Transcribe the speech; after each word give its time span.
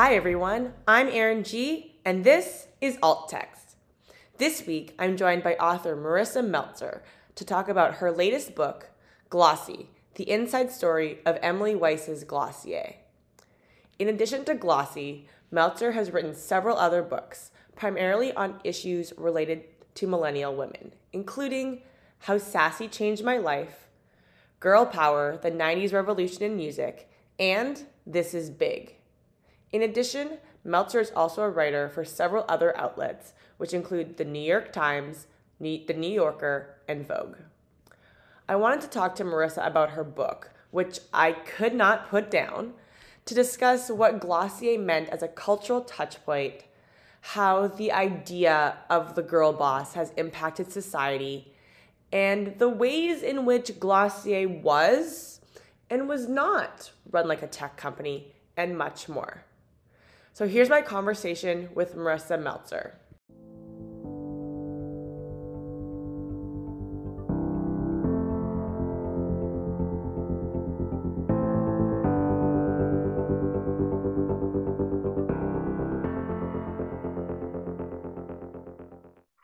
Hi, 0.00 0.14
everyone. 0.14 0.74
I'm 0.86 1.08
Erin 1.08 1.42
G., 1.42 1.96
and 2.04 2.22
this 2.22 2.68
is 2.80 2.98
Alt 3.02 3.28
Text. 3.28 3.74
This 4.36 4.64
week, 4.64 4.94
I'm 4.96 5.16
joined 5.16 5.42
by 5.42 5.56
author 5.56 5.96
Marisa 5.96 6.46
Meltzer 6.46 7.02
to 7.34 7.44
talk 7.44 7.68
about 7.68 7.94
her 7.94 8.12
latest 8.12 8.54
book, 8.54 8.90
Glossy 9.28 9.90
The 10.14 10.30
Inside 10.30 10.70
Story 10.70 11.18
of 11.26 11.36
Emily 11.42 11.74
Weiss's 11.74 12.22
Glossier. 12.22 12.94
In 13.98 14.06
addition 14.06 14.44
to 14.44 14.54
Glossy, 14.54 15.26
Meltzer 15.50 15.90
has 15.90 16.12
written 16.12 16.32
several 16.32 16.78
other 16.78 17.02
books, 17.02 17.50
primarily 17.74 18.32
on 18.34 18.60
issues 18.62 19.12
related 19.16 19.64
to 19.96 20.06
millennial 20.06 20.54
women, 20.54 20.92
including 21.12 21.82
How 22.20 22.38
Sassy 22.38 22.86
Changed 22.86 23.24
My 23.24 23.38
Life, 23.38 23.88
Girl 24.60 24.86
Power 24.86 25.36
The 25.36 25.50
90s 25.50 25.92
Revolution 25.92 26.44
in 26.44 26.56
Music, 26.56 27.10
and 27.40 27.82
This 28.06 28.32
Is 28.32 28.48
Big. 28.48 28.97
In 29.70 29.82
addition, 29.82 30.38
Meltzer 30.64 31.00
is 31.00 31.10
also 31.10 31.42
a 31.42 31.50
writer 31.50 31.88
for 31.88 32.04
several 32.04 32.44
other 32.48 32.76
outlets, 32.76 33.34
which 33.58 33.74
include 33.74 34.16
the 34.16 34.24
New 34.24 34.40
York 34.40 34.72
Times, 34.72 35.26
the 35.60 35.94
New 35.94 36.10
Yorker, 36.10 36.76
and 36.88 37.06
Vogue. 37.06 37.36
I 38.48 38.56
wanted 38.56 38.80
to 38.82 38.88
talk 38.88 39.14
to 39.16 39.24
Marisa 39.24 39.66
about 39.66 39.90
her 39.90 40.04
book, 40.04 40.52
which 40.70 41.00
I 41.12 41.32
could 41.32 41.74
not 41.74 42.08
put 42.08 42.30
down, 42.30 42.72
to 43.26 43.34
discuss 43.34 43.90
what 43.90 44.20
Glossier 44.20 44.78
meant 44.78 45.10
as 45.10 45.22
a 45.22 45.28
cultural 45.28 45.82
touchpoint, 45.82 46.62
how 47.20 47.66
the 47.66 47.92
idea 47.92 48.78
of 48.88 49.14
the 49.14 49.22
girl 49.22 49.52
boss 49.52 49.92
has 49.92 50.12
impacted 50.16 50.72
society, 50.72 51.52
and 52.10 52.58
the 52.58 52.70
ways 52.70 53.22
in 53.22 53.44
which 53.44 53.78
Glossier 53.78 54.48
was 54.48 55.42
and 55.90 56.08
was 56.08 56.26
not 56.26 56.92
run 57.10 57.28
like 57.28 57.42
a 57.42 57.46
tech 57.46 57.76
company, 57.76 58.32
and 58.56 58.76
much 58.76 59.08
more. 59.08 59.44
So 60.38 60.46
here's 60.46 60.68
my 60.68 60.82
conversation 60.82 61.68
with 61.74 61.96
Marisa 61.96 62.40
Meltzer. 62.40 62.94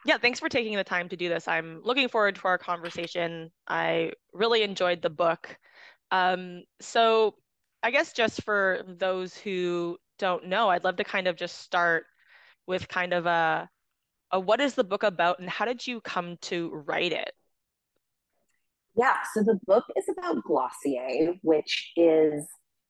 Yeah, 0.07 0.19
thanks 0.19 0.39
for 0.39 0.49
taking 0.49 0.77
the 0.77 0.85
time 0.85 1.09
to 1.09 1.17
do 1.17 1.29
this. 1.29 1.49
I'm 1.49 1.81
looking 1.83 2.09
forward 2.09 2.37
to 2.37 2.43
our 2.45 2.57
conversation. 2.57 3.51
I 3.67 4.13
really 4.33 4.63
enjoyed 4.63 5.03
the 5.03 5.11
book. 5.11 5.59
Um, 6.13 6.63
so, 6.81 7.35
I 7.83 7.91
guess 7.91 8.13
just 8.13 8.45
for 8.45 8.85
those 8.87 9.37
who 9.37 9.99
don't 10.25 10.47
know, 10.47 10.71
I'd 10.71 10.85
love 10.85 10.97
to 10.97 11.05
kind 11.05 11.29
of 11.29 11.37
just 11.37 11.59
start 11.59 12.07
with 12.67 12.89
kind 12.89 13.13
of 13.13 13.27
a, 13.27 13.69
a 14.33 14.41
what 14.41 14.59
is 14.59 14.73
the 14.75 14.83
book 14.83 15.03
about 15.03 15.39
and 15.39 15.51
how 15.51 15.67
did 15.67 15.87
you 15.87 16.01
come 16.01 16.39
to 16.41 16.71
write 16.87 17.13
it? 17.13 17.33
Yeah, 18.97 19.17
so 19.35 19.43
the 19.43 19.61
book 19.67 19.85
is 19.99 20.07
about 20.17 20.43
Glossier, 20.45 21.35
which 21.43 21.93
is 21.99 22.47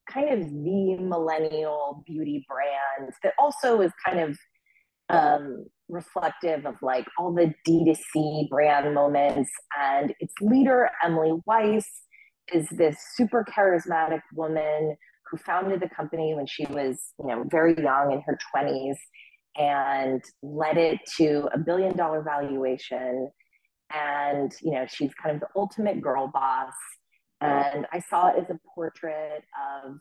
kind 0.08 0.28
of 0.28 0.48
the 0.48 0.96
millennial 1.00 2.04
beauty 2.06 2.46
brand 2.48 3.12
that 3.24 3.32
also 3.36 3.80
is 3.80 3.90
kind 4.06 4.20
of 4.20 4.38
um, 5.08 5.66
reflective 5.88 6.64
of 6.66 6.76
like 6.82 7.08
all 7.18 7.34
the 7.34 7.52
D2C 7.66 8.48
brand 8.48 8.94
moments. 8.94 9.50
And 9.76 10.14
its 10.20 10.34
leader, 10.40 10.88
Emily 11.02 11.32
Weiss, 11.46 11.88
is 12.52 12.68
this 12.78 12.96
super 13.16 13.44
charismatic 13.44 14.20
woman 14.34 14.96
founded 15.36 15.80
the 15.80 15.88
company 15.88 16.34
when 16.34 16.46
she 16.46 16.66
was, 16.66 17.00
you 17.18 17.26
know, 17.26 17.44
very 17.50 17.74
young 17.80 18.12
in 18.12 18.22
her 18.22 18.38
20s 18.54 18.96
and 19.56 20.22
led 20.42 20.76
it 20.76 21.00
to 21.16 21.48
a 21.52 21.58
billion 21.58 21.96
dollar 21.96 22.22
valuation. 22.22 23.30
And, 23.92 24.52
you 24.62 24.72
know, 24.72 24.86
she's 24.88 25.12
kind 25.14 25.34
of 25.34 25.40
the 25.40 25.48
ultimate 25.56 26.00
girl 26.00 26.28
boss. 26.28 26.74
And 27.40 27.86
I 27.92 28.00
saw 28.00 28.28
it 28.28 28.36
as 28.38 28.50
a 28.50 28.58
portrait 28.74 29.44
of 29.84 29.98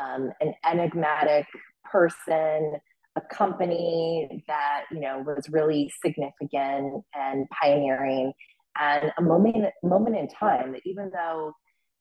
um, 0.00 0.30
an 0.40 0.54
enigmatic 0.64 1.46
person, 1.90 2.74
a 3.16 3.20
company 3.32 4.44
that, 4.46 4.84
you 4.92 5.00
know, 5.00 5.24
was 5.26 5.48
really 5.48 5.90
significant 6.04 7.04
and 7.14 7.48
pioneering 7.50 8.32
and 8.78 9.12
a 9.18 9.22
moment 9.22 9.66
moment 9.82 10.16
in 10.16 10.28
time 10.28 10.72
that 10.72 10.82
even 10.84 11.10
though 11.12 11.52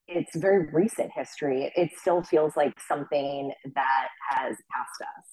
it's 0.07 0.35
very 0.35 0.67
recent 0.71 1.11
history, 1.15 1.71
it 1.75 1.91
still 1.99 2.23
feels 2.23 2.53
like 2.55 2.73
something 2.87 3.51
that 3.75 4.07
has 4.29 4.55
passed 4.71 5.01
us. 5.01 5.25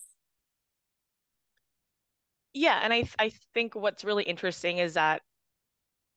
Yeah, 2.53 2.81
and 2.83 2.93
I 2.93 3.09
I 3.19 3.33
think 3.53 3.75
what's 3.75 4.05
really 4.05 4.25
interesting 4.25 4.79
is 4.79 4.95
that 4.95 5.23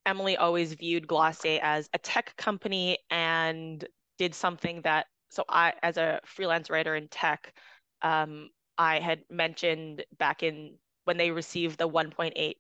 Emily 0.06 0.38
always 0.38 0.74
viewed 0.74 1.08
Glossier 1.08 1.60
as 1.62 1.90
a 1.94 1.98
tech 1.98 2.36
company 2.38 3.00
and 3.10 3.86
did 4.18 4.34
something 4.34 4.82
that 4.84 5.08
so 5.30 5.44
I 5.50 5.74
as 5.84 5.98
a 5.98 6.20
freelance 6.26 6.70
writer 6.70 6.96
in 6.96 7.08
tech, 7.10 7.54
um, 8.02 8.50
I 8.78 9.00
had 9.00 9.22
mentioned 9.30 10.06
back 10.18 10.44
in 10.44 10.76
when 11.06 11.18
they 11.18 11.32
received 11.32 11.78
the 11.80 11.90
1.8 11.90 12.54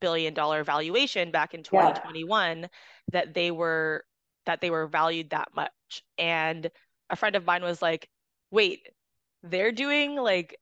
billion 0.00 0.34
dollar 0.34 0.64
valuation 0.64 1.30
back 1.30 1.54
in 1.54 1.62
2021 1.62 2.60
yeah. 2.60 2.66
that 3.12 3.34
they 3.34 3.50
were 3.50 4.04
that 4.48 4.62
they 4.62 4.70
were 4.70 4.86
valued 4.86 5.30
that 5.30 5.48
much. 5.54 6.02
And 6.16 6.70
a 7.10 7.16
friend 7.16 7.36
of 7.36 7.44
mine 7.44 7.62
was 7.62 7.82
like, 7.82 8.08
wait, 8.50 8.88
they're 9.42 9.72
doing 9.72 10.16
like, 10.16 10.56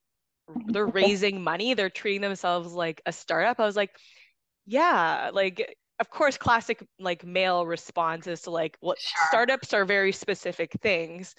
they're 0.66 0.86
raising 1.02 1.42
money, 1.42 1.74
they're 1.74 1.88
treating 1.88 2.20
themselves 2.20 2.72
like 2.72 3.00
a 3.06 3.12
startup. 3.12 3.60
I 3.60 3.64
was 3.64 3.76
like, 3.76 3.96
yeah, 4.66 5.30
like, 5.32 5.76
of 6.00 6.10
course, 6.10 6.36
classic 6.36 6.84
like 6.98 7.24
male 7.24 7.64
response 7.64 8.26
is 8.26 8.42
to 8.42 8.50
like, 8.50 8.76
well, 8.82 8.96
sure. 8.98 9.28
startups 9.28 9.72
are 9.72 9.84
very 9.84 10.10
specific 10.10 10.72
things. 10.82 11.36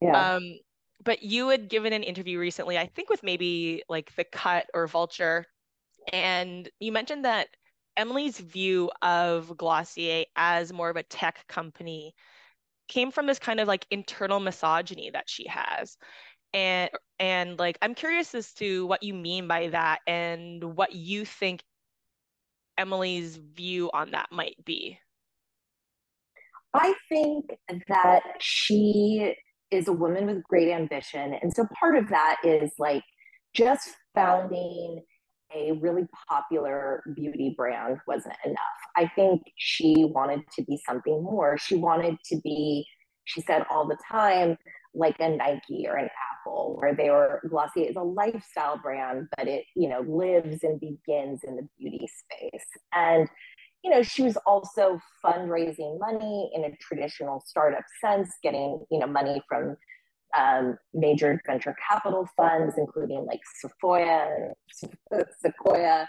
Yeah. 0.00 0.34
Um, 0.34 0.58
but 1.04 1.22
you 1.22 1.48
had 1.48 1.68
given 1.68 1.92
an 1.92 2.02
interview 2.02 2.40
recently, 2.40 2.76
I 2.76 2.86
think 2.86 3.08
with 3.08 3.22
maybe 3.22 3.84
like 3.88 4.14
The 4.16 4.24
Cut 4.24 4.66
or 4.74 4.88
Vulture, 4.88 5.46
and 6.12 6.68
you 6.80 6.90
mentioned 6.90 7.24
that 7.24 7.46
Emily's 7.98 8.38
view 8.38 8.90
of 9.02 9.54
Glossier 9.56 10.24
as 10.36 10.72
more 10.72 10.88
of 10.88 10.96
a 10.96 11.02
tech 11.02 11.44
company 11.48 12.14
came 12.86 13.10
from 13.10 13.26
this 13.26 13.40
kind 13.40 13.60
of 13.60 13.68
like 13.68 13.86
internal 13.90 14.40
misogyny 14.40 15.10
that 15.10 15.28
she 15.28 15.46
has. 15.48 15.98
And 16.54 16.90
and 17.18 17.58
like 17.58 17.76
I'm 17.82 17.94
curious 17.94 18.34
as 18.34 18.52
to 18.54 18.86
what 18.86 19.02
you 19.02 19.12
mean 19.12 19.48
by 19.48 19.68
that 19.68 19.98
and 20.06 20.76
what 20.76 20.94
you 20.94 21.26
think 21.26 21.62
Emily's 22.78 23.36
view 23.36 23.90
on 23.92 24.12
that 24.12 24.28
might 24.30 24.56
be. 24.64 24.98
I 26.72 26.94
think 27.08 27.46
that 27.88 28.22
she 28.38 29.34
is 29.70 29.88
a 29.88 29.92
woman 29.92 30.26
with 30.26 30.42
great 30.44 30.70
ambition. 30.70 31.34
And 31.42 31.52
so 31.52 31.66
part 31.78 31.96
of 31.96 32.08
that 32.08 32.36
is 32.44 32.70
like 32.78 33.02
just 33.54 33.90
founding 34.14 35.02
a 35.54 35.72
really 35.72 36.06
popular 36.28 37.02
beauty 37.14 37.54
brand 37.56 37.98
wasn't 38.06 38.36
enough. 38.44 38.58
I 38.96 39.10
think 39.14 39.42
she 39.56 40.04
wanted 40.04 40.42
to 40.56 40.62
be 40.64 40.80
something 40.86 41.22
more. 41.22 41.56
She 41.58 41.76
wanted 41.76 42.16
to 42.26 42.40
be, 42.42 42.86
she 43.24 43.40
said 43.40 43.64
all 43.70 43.86
the 43.86 43.96
time, 44.10 44.58
like 44.94 45.16
a 45.20 45.28
Nike 45.28 45.86
or 45.86 45.96
an 45.96 46.08
Apple, 46.32 46.76
where 46.80 46.94
they 46.94 47.10
were 47.10 47.40
Glossier 47.48 47.90
is 47.90 47.96
a 47.96 48.02
lifestyle 48.02 48.78
brand, 48.78 49.28
but 49.36 49.46
it, 49.46 49.64
you 49.76 49.88
know, 49.88 50.00
lives 50.00 50.64
and 50.64 50.80
begins 50.80 51.40
in 51.44 51.56
the 51.56 51.68
beauty 51.78 52.08
space. 52.08 52.66
And, 52.92 53.28
you 53.84 53.90
know, 53.90 54.02
she 54.02 54.22
was 54.22 54.36
also 54.46 55.00
fundraising 55.24 56.00
money 56.00 56.50
in 56.54 56.64
a 56.64 56.76
traditional 56.80 57.42
startup 57.46 57.84
sense, 58.00 58.30
getting, 58.42 58.84
you 58.90 58.98
know, 58.98 59.06
money 59.06 59.42
from 59.48 59.76
um, 60.36 60.76
major 60.94 61.40
venture 61.46 61.74
capital 61.88 62.28
funds, 62.36 62.74
including 62.76 63.24
like 63.26 63.40
Sequoia, 63.60 64.52
and 65.12 65.24
Sequoia, 65.40 66.08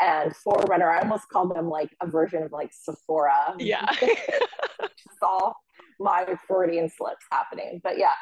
and 0.00 0.34
Forerunner. 0.36 0.90
I 0.90 1.00
almost 1.00 1.28
call 1.28 1.48
them 1.48 1.68
like 1.68 1.90
a 2.02 2.06
version 2.06 2.42
of 2.42 2.52
like 2.52 2.70
Sephora. 2.72 3.54
Yeah. 3.58 3.90
Saw 5.20 5.52
my 5.98 6.26
Freudian 6.46 6.90
slips 6.90 7.24
happening. 7.30 7.80
But 7.82 7.98
yeah. 7.98 8.12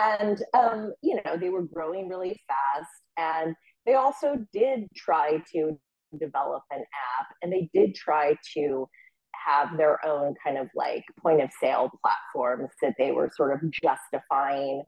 And, 0.00 0.42
um, 0.54 0.92
you 1.02 1.18
know, 1.24 1.36
they 1.36 1.48
were 1.50 1.62
growing 1.62 2.08
really 2.08 2.38
fast. 2.46 2.90
And 3.16 3.54
they 3.86 3.94
also 3.94 4.36
did 4.52 4.86
try 4.94 5.42
to 5.52 5.78
develop 6.18 6.62
an 6.70 6.80
app 6.80 7.26
and 7.42 7.52
they 7.52 7.68
did 7.74 7.94
try 7.94 8.34
to 8.54 8.88
have 9.34 9.76
their 9.76 10.04
own 10.06 10.34
kind 10.42 10.58
of 10.58 10.68
like 10.74 11.04
point 11.20 11.42
of 11.42 11.50
sale 11.60 11.90
platforms 12.02 12.70
that 12.82 12.94
they 12.98 13.12
were 13.12 13.30
sort 13.34 13.52
of 13.52 13.70
justifying 13.70 14.82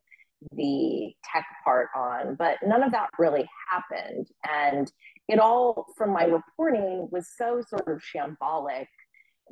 the 0.52 1.12
tech 1.24 1.44
part 1.64 1.88
on, 1.94 2.34
but 2.36 2.56
none 2.64 2.82
of 2.82 2.92
that 2.92 3.10
really 3.18 3.48
happened. 3.70 4.26
And 4.48 4.90
it 5.28 5.38
all, 5.38 5.86
from 5.96 6.12
my 6.12 6.24
reporting, 6.24 7.08
was 7.10 7.28
so 7.36 7.62
sort 7.68 7.88
of 7.88 8.00
shambolic 8.02 8.86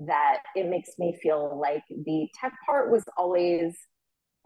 that 0.06 0.38
it 0.54 0.68
makes 0.68 0.90
me 0.98 1.18
feel 1.22 1.58
like 1.60 1.82
the 1.90 2.28
tech 2.40 2.54
part 2.64 2.90
was 2.90 3.04
always 3.16 3.76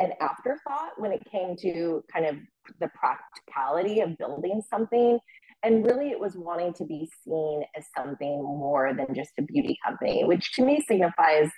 an 0.01 0.13
afterthought 0.21 0.93
when 0.99 1.13
it 1.13 1.23
came 1.31 1.57
to 1.57 2.03
kind 2.13 2.27
of 2.27 2.37
the 2.81 2.89
practicality 2.89 4.01
of 4.01 4.19
building 4.19 4.63
something. 4.69 5.19
And 5.65 5.87
really, 5.87 6.11
it 6.11 6.19
was 6.19 6.37
wanting 6.37 6.75
to 6.75 6.85
be 6.85 7.09
seen 7.25 7.63
as 7.77 7.85
something 7.97 8.43
more 8.43 8.95
than 8.95 9.15
just 9.15 9.31
a 9.39 9.43
beauty 9.43 9.79
company, 9.85 10.25
which 10.25 10.53
to 10.55 10.65
me 10.65 10.85
signifies, 10.89 11.51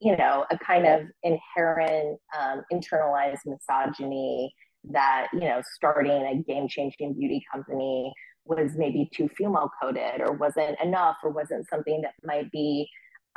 you 0.00 0.16
know, 0.16 0.44
a 0.50 0.58
kind 0.58 0.86
of 0.86 1.02
inherent 1.22 2.18
um, 2.38 2.62
internalized 2.72 3.40
misogyny 3.46 4.52
that, 4.90 5.28
you 5.32 5.40
know, 5.40 5.62
starting 5.74 6.22
a 6.26 6.42
game 6.42 6.68
changing 6.68 7.14
beauty 7.14 7.42
company 7.52 8.12
was 8.44 8.72
maybe 8.76 9.08
too 9.12 9.28
female 9.36 9.70
coded 9.82 10.20
or 10.20 10.32
wasn't 10.34 10.78
enough 10.82 11.16
or 11.24 11.30
wasn't 11.30 11.68
something 11.68 12.02
that 12.02 12.12
might 12.22 12.50
be 12.52 12.88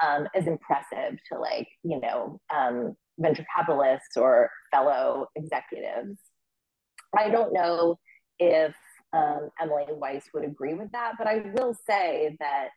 um, 0.03 0.27
as 0.35 0.47
impressive 0.47 1.17
to 1.31 1.39
like, 1.39 1.67
you 1.83 1.99
know, 1.99 2.39
um, 2.55 2.95
venture 3.17 3.45
capitalists 3.55 4.15
or 4.17 4.49
fellow 4.71 5.27
executives. 5.35 6.17
I 7.17 7.29
don't 7.29 7.53
know 7.53 7.97
if 8.37 8.75
um, 9.13 9.49
Emily 9.61 9.85
Weiss 9.89 10.23
would 10.33 10.43
agree 10.43 10.73
with 10.73 10.91
that, 10.91 11.13
but 11.17 11.27
I 11.27 11.43
will 11.53 11.75
say 11.87 12.35
that 12.39 12.69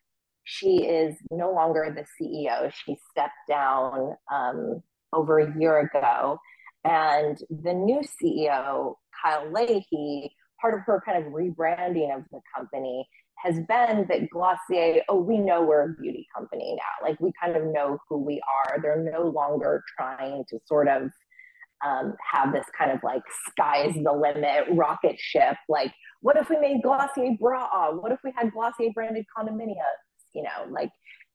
she 0.45 0.85
is 0.85 1.17
no 1.31 1.53
longer 1.53 1.95
the 1.95 2.05
CEO. 2.21 2.73
She 2.73 2.97
stepped 3.11 3.33
down 3.49 4.17
um, 4.33 4.83
over 5.13 5.39
a 5.39 5.59
year 5.59 5.81
ago. 5.81 6.39
And 6.85 7.39
the 7.49 7.75
new 7.75 8.01
CEO, 8.01 8.95
Kyle 9.23 9.53
Leahy, 9.53 10.35
part 10.61 10.75
of 10.75 10.81
her 10.87 11.03
kind 11.07 11.25
of 11.25 11.33
rebranding 11.33 12.17
of 12.17 12.25
the 12.33 12.41
company 12.57 13.07
has 13.37 13.57
been 13.57 14.07
that 14.09 14.31
Glossier, 14.31 15.03
oh, 15.09 15.21
we 15.21 15.39
know 15.39 15.63
we're 15.63 15.91
a 15.91 15.95
beauty 16.01 16.27
company 16.35 16.77
now. 16.77 17.09
Like 17.09 17.21
we 17.21 17.33
kind 17.41 17.57
of 17.57 17.65
know 17.65 17.99
who 18.09 18.19
we 18.19 18.41
are. 18.41 18.81
They're 18.81 19.09
no 19.13 19.29
longer 19.29 19.83
trying 19.99 20.45
to 20.49 20.59
sort 20.67 20.89
of 20.89 21.11
um, 21.85 22.15
have 22.31 22.53
this 22.53 22.67
kind 22.77 22.91
of 22.91 23.01
like 23.03 23.23
sky's 23.51 23.95
the 23.95 24.13
limit 24.13 24.65
rocket 24.71 25.17
ship. 25.19 25.57
Like, 25.69 25.93
what 26.21 26.37
if 26.37 26.49
we 26.49 26.59
made 26.59 26.83
Glossier 26.83 27.37
bra? 27.39 27.93
What 27.93 28.13
if 28.13 28.21
we 28.25 28.33
had 28.37 28.53
Glossier 28.53 28.91
branded 28.95 29.27
condominiums? 29.37 29.77
You 30.35 30.45
know, 30.45 30.71
like 30.71 30.91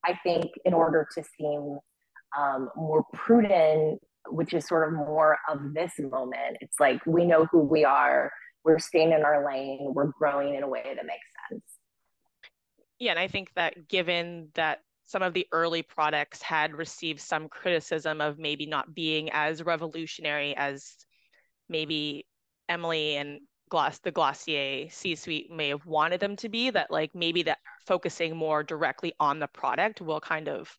I 0.06 0.18
think 0.24 0.46
in 0.66 0.74
order 0.74 1.08
to 1.16 1.24
seem 1.38 1.78
um, 2.38 2.70
more 2.76 3.06
prudent, 3.14 4.00
which 4.30 4.54
is 4.54 4.68
sort 4.68 4.88
of 4.88 4.94
more 4.94 5.38
of 5.50 5.74
this 5.74 5.94
moment, 6.00 6.58
it's 6.62 6.80
like 6.80 7.06
we 7.06 7.26
know 7.26 7.46
who 7.52 7.60
we 7.60 7.86
are. 7.86 8.32
We're 8.64 8.80
staying 8.80 9.12
in 9.12 9.24
our 9.24 9.46
lane. 9.46 9.92
We're 9.94 10.12
growing 10.20 10.56
in 10.56 10.64
a 10.64 10.68
way 10.68 10.84
that 10.84 11.06
makes 11.06 11.26
sense. 11.50 11.64
Yeah, 13.00 13.12
and 13.12 13.20
I 13.20 13.28
think 13.28 13.54
that 13.56 13.88
given 13.88 14.50
that 14.56 14.82
some 15.08 15.24
of 15.24 15.34
the 15.34 15.48
early 15.54 15.82
products 15.82 16.42
had 16.42 16.76
received 16.76 17.22
some 17.22 17.48
criticism 17.48 18.20
of 18.20 18.38
maybe 18.38 18.66
not 18.66 18.94
being 18.94 19.30
as 19.32 19.64
revolutionary 19.64 20.56
as 20.56 20.96
maybe 21.70 22.26
Emily 22.68 23.16
and 23.16 23.40
Gloss 23.70 24.00
the 24.00 24.12
Glossier 24.12 24.90
C-suite 24.90 25.50
may 25.50 25.70
have 25.70 25.86
wanted 25.86 26.20
them 26.20 26.36
to 26.38 26.50
be, 26.50 26.70
that 26.70 26.92
like 26.92 27.16
maybe 27.16 27.44
that 27.44 27.60
focusing 27.86 28.36
more 28.36 28.64
directly 28.64 29.14
on 29.20 29.40
the 29.40 29.48
product 29.48 30.02
will 30.02 30.20
kind 30.20 30.50
of 30.50 30.78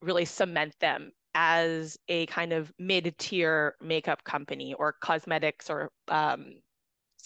really 0.00 0.24
cement 0.24 0.74
them 0.80 1.10
as 1.34 1.98
a 2.08 2.26
kind 2.26 2.52
of 2.52 2.72
mid-tier 2.78 3.74
makeup 3.80 4.22
company 4.22 4.74
or 4.74 4.92
cosmetics 4.92 5.70
or 5.70 5.90
um, 6.08 6.54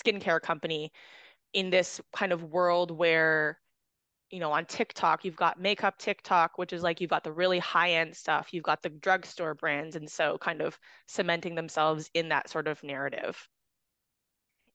skincare 0.03 0.41
company 0.41 0.91
in 1.53 1.69
this 1.69 2.01
kind 2.15 2.33
of 2.33 2.43
world 2.43 2.91
where 2.91 3.59
you 4.33 4.41
know, 4.41 4.51
on 4.51 4.65
TikTok, 4.65 5.25
you've 5.25 5.37
got 5.37 5.61
makeup 5.61 5.99
TikTok, 5.99 6.57
which 6.57 6.73
is 6.73 6.83
like 6.83 7.01
you've 7.01 7.11
got 7.11 7.23
the 7.23 7.31
really 7.31 7.59
high 7.59 7.93
end 7.93 8.17
stuff, 8.17 8.49
you've 8.53 8.65
got 8.65 8.83
the 8.83 8.89
drugstore 8.89 9.55
brands. 9.55 9.95
And 9.95 10.11
so 10.11 10.39
kind 10.39 10.63
of 10.63 10.79
cementing 11.07 11.55
themselves 11.55 12.11
in 12.15 12.31
that 12.31 12.49
sort 12.49 12.67
of 12.67 12.83
narrative. 12.83 13.47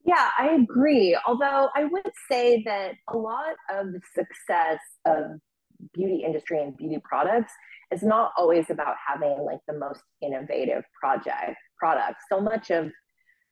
Yeah, 0.05 0.29
I 0.37 0.51
agree. 0.51 1.17
Although 1.25 1.69
I 1.75 1.85
would 1.85 2.11
say 2.31 2.63
that 2.65 2.93
a 3.09 3.17
lot 3.17 3.55
of 3.73 3.87
the 3.87 3.99
success 4.13 4.79
of 5.05 5.39
beauty 5.93 6.23
industry 6.23 6.61
and 6.61 6.77
beauty 6.77 6.99
products 7.03 7.51
is 7.91 8.03
not 8.03 8.31
always 8.37 8.69
about 8.69 8.95
having 9.05 9.39
like 9.39 9.59
the 9.67 9.77
most 9.77 10.01
innovative 10.21 10.83
project 11.01 11.57
products. 11.79 12.23
So 12.29 12.39
much 12.39 12.69
of 12.69 12.91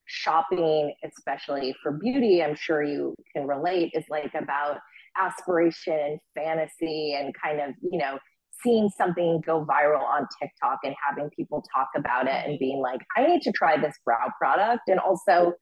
shopping, 0.06 0.94
especially 1.04 1.76
for 1.82 1.94
beauty, 1.94 2.44
I'm 2.44 2.56
sure 2.56 2.84
you 2.84 3.16
can 3.36 3.48
relate, 3.48 3.92
is 3.96 4.06
like 4.10 4.34
about 4.36 4.78
aspiration 5.18 5.94
and 5.94 6.20
fantasy 6.36 7.16
and 7.20 7.34
kind 7.42 7.62
of, 7.62 7.76
you 7.82 7.98
know, 7.98 8.18
seeing 8.64 8.90
something 8.98 9.42
go 9.46 9.66
viral 9.66 10.04
on 10.04 10.28
TikTok 10.42 10.80
and 10.84 10.96
having 11.08 11.30
people 11.30 11.64
talk 11.74 11.90
about 11.96 12.28
it 12.28 12.46
and 12.46 12.58
being 12.60 12.80
like, 12.80 13.02
I 13.16 13.26
need 13.28 13.42
to 13.44 13.52
try 13.52 13.78
this 13.78 13.96
brow 14.06 14.32
product. 14.40 14.84
And 14.88 15.00
also, 15.00 15.54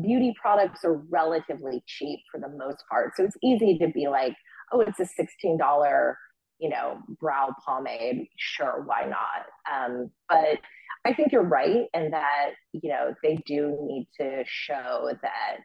beauty 0.00 0.34
products 0.40 0.84
are 0.84 1.02
relatively 1.10 1.82
cheap 1.86 2.20
for 2.30 2.40
the 2.40 2.48
most 2.48 2.82
part. 2.90 3.12
So 3.16 3.24
it's 3.24 3.36
easy 3.42 3.78
to 3.78 3.88
be 3.88 4.08
like, 4.08 4.34
oh, 4.72 4.80
it's 4.80 5.00
a 5.00 5.04
$16, 5.04 6.14
you 6.58 6.68
know, 6.68 6.98
brow 7.20 7.54
pomade. 7.64 8.26
Sure, 8.36 8.82
why 8.84 9.08
not? 9.08 9.46
Um, 9.72 10.10
but 10.28 10.58
I 11.04 11.14
think 11.14 11.32
you're 11.32 11.42
right 11.42 11.86
in 11.94 12.10
that, 12.10 12.50
you 12.72 12.90
know, 12.90 13.14
they 13.22 13.38
do 13.46 13.76
need 13.82 14.08
to 14.20 14.42
show 14.46 15.10
that 15.22 15.58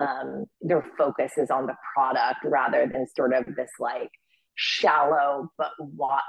um, 0.00 0.44
their 0.60 0.84
focus 0.96 1.32
is 1.36 1.50
on 1.50 1.66
the 1.66 1.74
product 1.94 2.40
rather 2.44 2.86
than 2.86 3.06
sort 3.16 3.32
of 3.32 3.44
this 3.56 3.70
like 3.78 4.10
shallow 4.60 5.48
but 5.56 5.70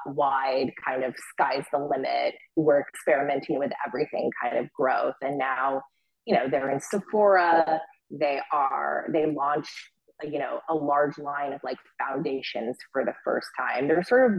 wide 0.05 0.71
kind 0.85 1.03
of 1.03 1.15
sky's 1.31 1.65
the 1.71 1.79
limit. 1.79 2.35
We're 2.55 2.81
experimenting 2.81 3.57
with 3.57 3.71
everything 3.85 4.29
kind 4.41 4.57
of 4.57 4.71
growth. 4.71 5.15
And 5.21 5.37
now, 5.37 5.81
you 6.25 6.35
know, 6.35 6.47
they're 6.49 6.69
in 6.69 6.79
Sephora. 6.79 7.81
They 8.11 8.39
are, 8.51 9.07
they 9.11 9.25
launched, 9.25 9.75
you 10.23 10.37
know, 10.37 10.59
a 10.69 10.75
large 10.75 11.17
line 11.17 11.53
of 11.53 11.61
like 11.63 11.77
foundations 11.97 12.77
for 12.93 13.03
the 13.03 13.13
first 13.23 13.47
time. 13.57 13.87
They're 13.87 14.03
sort 14.03 14.31
of 14.31 14.37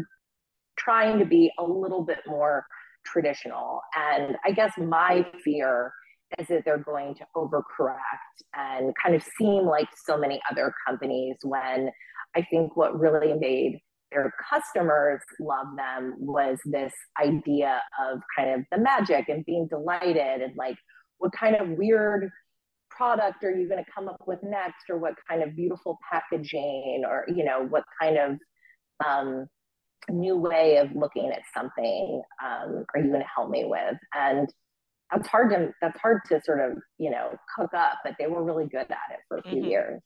trying 0.79 1.19
to 1.19 1.25
be 1.25 1.51
a 1.59 1.65
little 1.65 2.05
bit 2.05 2.21
more 2.27 2.65
traditional. 3.05 3.81
And 3.97 4.37
I 4.45 4.53
guess 4.53 4.73
my 4.79 5.27
fear 5.45 5.93
is 6.39 6.47
that 6.49 6.65
they're 6.65 6.79
going 6.79 7.15
to 7.17 7.27
overcorrect 7.37 7.99
and 8.55 8.95
kind 9.03 9.15
of 9.15 9.23
seem 9.39 9.65
like 9.65 9.89
so 10.05 10.17
many 10.17 10.41
other 10.51 10.73
companies 10.87 11.37
when 11.43 11.91
I 12.37 12.43
think 12.51 12.77
what 12.77 12.99
really 12.99 13.35
made 13.35 13.81
their 14.13 14.33
customers 14.51 15.21
love 15.39 15.67
them 15.77 16.15
was 16.19 16.59
this 16.65 16.93
idea 17.21 17.81
of 18.05 18.21
kind 18.37 18.51
of 18.51 18.67
the 18.73 18.79
magic 18.79 19.29
and 19.29 19.45
being 19.45 19.69
delighted 19.69 20.43
and 20.43 20.55
like 20.57 20.77
what 21.19 21.33
kind 21.33 21.57
of 21.57 21.69
weird 21.71 22.29
product 22.91 23.45
are 23.45 23.53
you 23.53 23.69
going 23.69 23.83
to 23.83 23.91
come 23.93 24.09
up 24.09 24.21
with 24.27 24.41
next 24.43 24.91
or 24.91 24.99
what 24.99 25.15
kind 25.29 25.43
of 25.43 25.55
beautiful 25.55 25.97
packaging 26.11 27.05
or 27.09 27.25
you 27.29 27.45
know 27.45 27.67
what 27.69 27.85
kind 28.01 28.19
of 28.19 28.39
um, 29.07 29.47
new 30.09 30.37
way 30.37 30.79
of 30.79 30.89
looking 30.95 31.31
at 31.31 31.43
something 31.55 32.23
um, 32.45 32.85
are 32.95 33.01
you 33.01 33.09
going 33.09 33.21
to 33.21 33.27
help 33.35 33.51
me 33.51 33.65
with? 33.65 33.97
And 34.15 34.49
that's 35.13 35.29
hard 35.29 35.51
to 35.51 35.71
that's 35.81 35.99
hard 36.01 36.21
to 36.29 36.41
sort 36.45 36.61
of 36.61 36.79
you 36.99 37.11
know 37.11 37.37
cook 37.57 37.73
up 37.75 37.99
but 38.05 38.15
they 38.19 38.27
were 38.27 38.43
really 38.43 38.67
good 38.67 38.81
at 38.81 39.11
it 39.11 39.21
for 39.29 39.39
a 39.39 39.43
few 39.43 39.61
mm-hmm. 39.61 39.71
years 39.71 40.03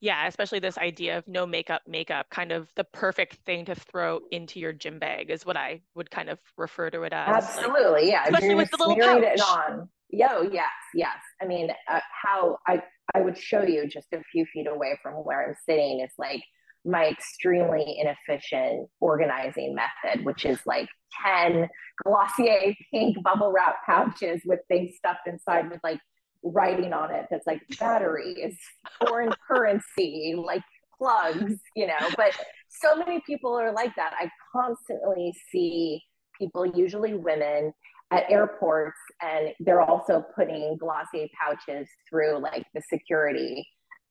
yeah 0.00 0.26
especially 0.26 0.58
this 0.58 0.78
idea 0.78 1.18
of 1.18 1.26
no 1.26 1.46
makeup 1.46 1.82
makeup 1.86 2.26
kind 2.30 2.52
of 2.52 2.68
the 2.76 2.84
perfect 2.84 3.36
thing 3.46 3.64
to 3.64 3.74
throw 3.74 4.20
into 4.30 4.60
your 4.60 4.72
gym 4.72 4.98
bag 4.98 5.30
is 5.30 5.46
what 5.46 5.56
i 5.56 5.80
would 5.94 6.10
kind 6.10 6.28
of 6.28 6.38
refer 6.56 6.90
to 6.90 7.02
it 7.02 7.12
as 7.12 7.44
absolutely 7.44 8.02
like, 8.02 8.04
yeah 8.04 8.24
especially 8.24 8.54
with 8.54 8.70
the 8.70 8.76
little 8.78 8.96
pouch. 8.96 9.22
it 9.22 9.40
on 9.40 9.88
yo 10.10 10.42
yes 10.42 10.66
yes 10.94 11.16
i 11.42 11.46
mean 11.46 11.70
uh, 11.90 12.00
how 12.22 12.56
i 12.66 12.82
i 13.14 13.20
would 13.20 13.36
show 13.36 13.62
you 13.62 13.86
just 13.88 14.06
a 14.12 14.22
few 14.30 14.44
feet 14.52 14.66
away 14.66 14.98
from 15.02 15.14
where 15.14 15.48
i'm 15.48 15.54
sitting 15.68 16.00
is 16.00 16.12
like 16.18 16.42
my 16.86 17.06
extremely 17.08 17.98
inefficient 17.98 18.88
organizing 19.00 19.74
method, 19.74 20.24
which 20.24 20.44
is 20.44 20.58
like 20.66 20.88
10 21.24 21.68
Glossier 22.04 22.74
pink 22.92 23.16
bubble 23.22 23.52
wrap 23.52 23.76
pouches 23.84 24.42
with 24.44 24.60
things 24.68 24.92
stuffed 24.96 25.26
inside 25.26 25.70
with 25.70 25.80
like 25.82 26.00
writing 26.42 26.92
on 26.92 27.12
it 27.12 27.26
that's 27.30 27.46
like 27.46 27.60
batteries, 27.80 28.56
foreign 29.04 29.32
currency, 29.48 30.34
like 30.36 30.62
plugs, 30.96 31.54
you 31.74 31.86
know. 31.86 32.08
But 32.16 32.36
so 32.68 32.96
many 32.96 33.20
people 33.26 33.54
are 33.54 33.72
like 33.72 33.94
that. 33.96 34.12
I 34.18 34.30
constantly 34.52 35.34
see 35.50 36.02
people, 36.38 36.66
usually 36.66 37.14
women, 37.14 37.72
at 38.12 38.30
airports, 38.30 38.98
and 39.20 39.52
they're 39.58 39.82
also 39.82 40.24
putting 40.36 40.76
Glossier 40.78 41.26
pouches 41.42 41.88
through 42.08 42.38
like 42.38 42.64
the 42.74 42.82
security 42.88 43.66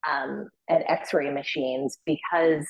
um, 0.09 0.49
and 0.69 0.83
x-ray 0.87 1.31
machines 1.31 1.97
because 2.05 2.65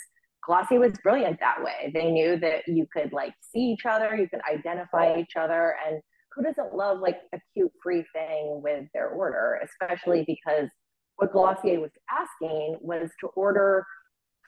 Glossier 0.46 0.80
was 0.80 0.94
brilliant 1.04 1.40
that 1.40 1.64
way. 1.64 1.92
They 1.94 2.12
knew 2.12 2.38
that 2.38 2.68
you 2.68 2.88
could 2.94 3.12
like 3.12 3.34
see 3.42 3.72
each 3.72 3.86
other, 3.86 4.16
you 4.16 4.30
could 4.30 4.42
identify 4.52 5.18
each 5.18 5.36
other, 5.36 5.76
and 5.88 6.02
who 6.34 6.44
doesn't 6.44 6.76
love 6.76 7.00
like 7.00 7.20
a 7.34 7.40
cute 7.54 7.72
free 7.82 8.06
thing 8.14 8.62
with 8.64 8.86
their 8.94 9.10
order, 9.10 9.60
especially 9.64 10.24
because 10.28 10.70
what 11.16 11.32
Glossier 11.32 11.80
was 11.80 11.92
asking 12.12 12.78
was 12.82 13.10
to 13.22 13.28
order, 13.28 13.86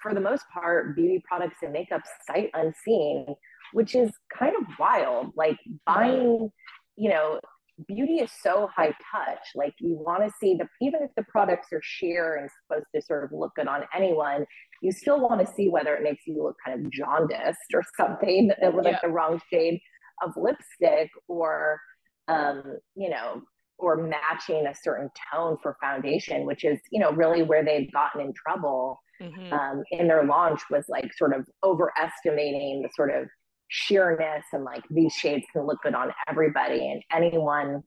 for 0.01 0.13
the 0.13 0.19
most 0.19 0.43
part, 0.53 0.95
beauty 0.95 1.23
products 1.27 1.57
and 1.63 1.73
makeup 1.73 2.01
sight 2.27 2.51
unseen, 2.53 3.25
which 3.73 3.95
is 3.95 4.11
kind 4.37 4.55
of 4.55 4.63
wild. 4.77 5.31
Like 5.35 5.57
buying, 5.85 6.51
you 6.95 7.09
know, 7.09 7.39
beauty 7.87 8.15
is 8.15 8.31
so 8.41 8.69
high 8.75 8.93
touch. 9.11 9.39
Like 9.55 9.73
you 9.79 9.95
want 9.95 10.23
to 10.23 10.31
see 10.39 10.55
the 10.55 10.67
even 10.81 11.03
if 11.03 11.11
the 11.15 11.23
products 11.23 11.67
are 11.71 11.81
sheer 11.83 12.35
and 12.35 12.49
supposed 12.63 12.87
to 12.95 13.01
sort 13.01 13.23
of 13.23 13.31
look 13.31 13.53
good 13.55 13.67
on 13.67 13.83
anyone, 13.95 14.45
you 14.81 14.91
still 14.91 15.19
want 15.19 15.45
to 15.45 15.53
see 15.53 15.69
whether 15.69 15.95
it 15.95 16.03
makes 16.03 16.25
you 16.25 16.41
look 16.41 16.55
kind 16.65 16.85
of 16.85 16.91
jaundiced 16.91 17.73
or 17.73 17.83
something 17.95 18.47
with 18.61 18.85
yeah. 18.85 18.91
like 18.91 19.01
the 19.01 19.09
wrong 19.09 19.39
shade 19.51 19.79
of 20.23 20.33
lipstick 20.35 21.09
or 21.27 21.79
um, 22.27 22.77
you 22.95 23.09
know, 23.09 23.41
or 23.77 23.95
matching 23.95 24.65
a 24.67 24.73
certain 24.73 25.09
tone 25.31 25.57
for 25.61 25.77
foundation, 25.81 26.45
which 26.45 26.65
is, 26.65 26.79
you 26.91 26.99
know, 26.99 27.11
really 27.11 27.43
where 27.43 27.63
they've 27.63 27.91
gotten 27.91 28.21
in 28.21 28.33
trouble 28.33 28.99
mm-hmm. 29.21 29.53
um, 29.53 29.83
in 29.91 30.07
their 30.07 30.25
launch 30.25 30.61
was 30.69 30.85
like 30.89 31.11
sort 31.13 31.33
of 31.33 31.47
overestimating 31.63 32.81
the 32.81 32.89
sort 32.95 33.11
of 33.11 33.27
sheerness 33.67 34.45
and 34.53 34.63
like 34.63 34.83
these 34.89 35.13
shades 35.13 35.45
can 35.51 35.65
look 35.65 35.81
good 35.81 35.95
on 35.95 36.11
everybody. 36.27 36.89
And 36.91 37.03
anyone 37.11 37.83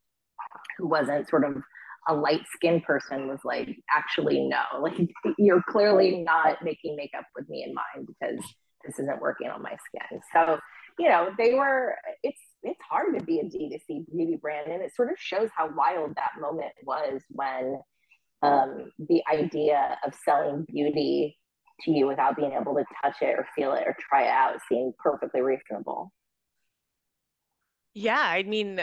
who 0.79 0.89
wasn't 0.89 1.29
sort 1.29 1.45
of 1.45 1.63
a 2.09 2.15
light 2.15 2.43
skinned 2.55 2.85
person 2.85 3.29
was 3.29 3.41
like, 3.45 3.69
actually, 3.95 4.41
no, 4.49 4.63
like 4.81 4.99
you're 5.39 5.63
clearly 5.69 6.23
not 6.23 6.63
making 6.63 6.97
makeup 6.97 7.25
with 7.37 7.49
me 7.49 7.65
in 7.65 7.75
mind 7.75 8.07
because 8.07 8.45
this 8.85 8.99
isn't 8.99 9.21
working 9.21 9.49
on 9.49 9.63
my 9.63 9.77
skin. 9.87 10.21
So, 10.33 10.59
you 10.99 11.09
know, 11.09 11.31
they 11.37 11.55
were, 11.55 11.97
it's, 12.23 12.41
it's 12.63 12.81
hard 12.89 13.19
to 13.19 13.25
be 13.25 13.41
a 13.41 13.45
D2C 13.45 14.07
beauty 14.11 14.39
brand. 14.41 14.71
And 14.71 14.83
it 14.83 14.95
sort 14.95 15.11
of 15.11 15.17
shows 15.19 15.51
how 15.57 15.71
wild 15.75 16.15
that 16.17 16.41
moment 16.41 16.73
was 16.85 17.21
when 17.31 17.79
um, 18.43 18.91
the 18.99 19.23
idea 19.31 19.99
of 20.05 20.15
selling 20.25 20.65
beauty 20.65 21.39
to 21.85 21.91
you 21.91 22.07
without 22.07 22.37
being 22.37 22.53
able 22.53 22.75
to 22.75 22.85
touch 23.03 23.17
it 23.23 23.39
or 23.39 23.47
feel 23.55 23.73
it 23.75 23.85
or 23.87 23.97
try 24.09 24.25
it 24.25 24.31
out 24.31 24.59
seemed 24.69 24.95
perfectly 24.99 25.41
reasonable. 25.41 26.13
Yeah, 27.95 28.21
I 28.21 28.43
mean, 28.45 28.81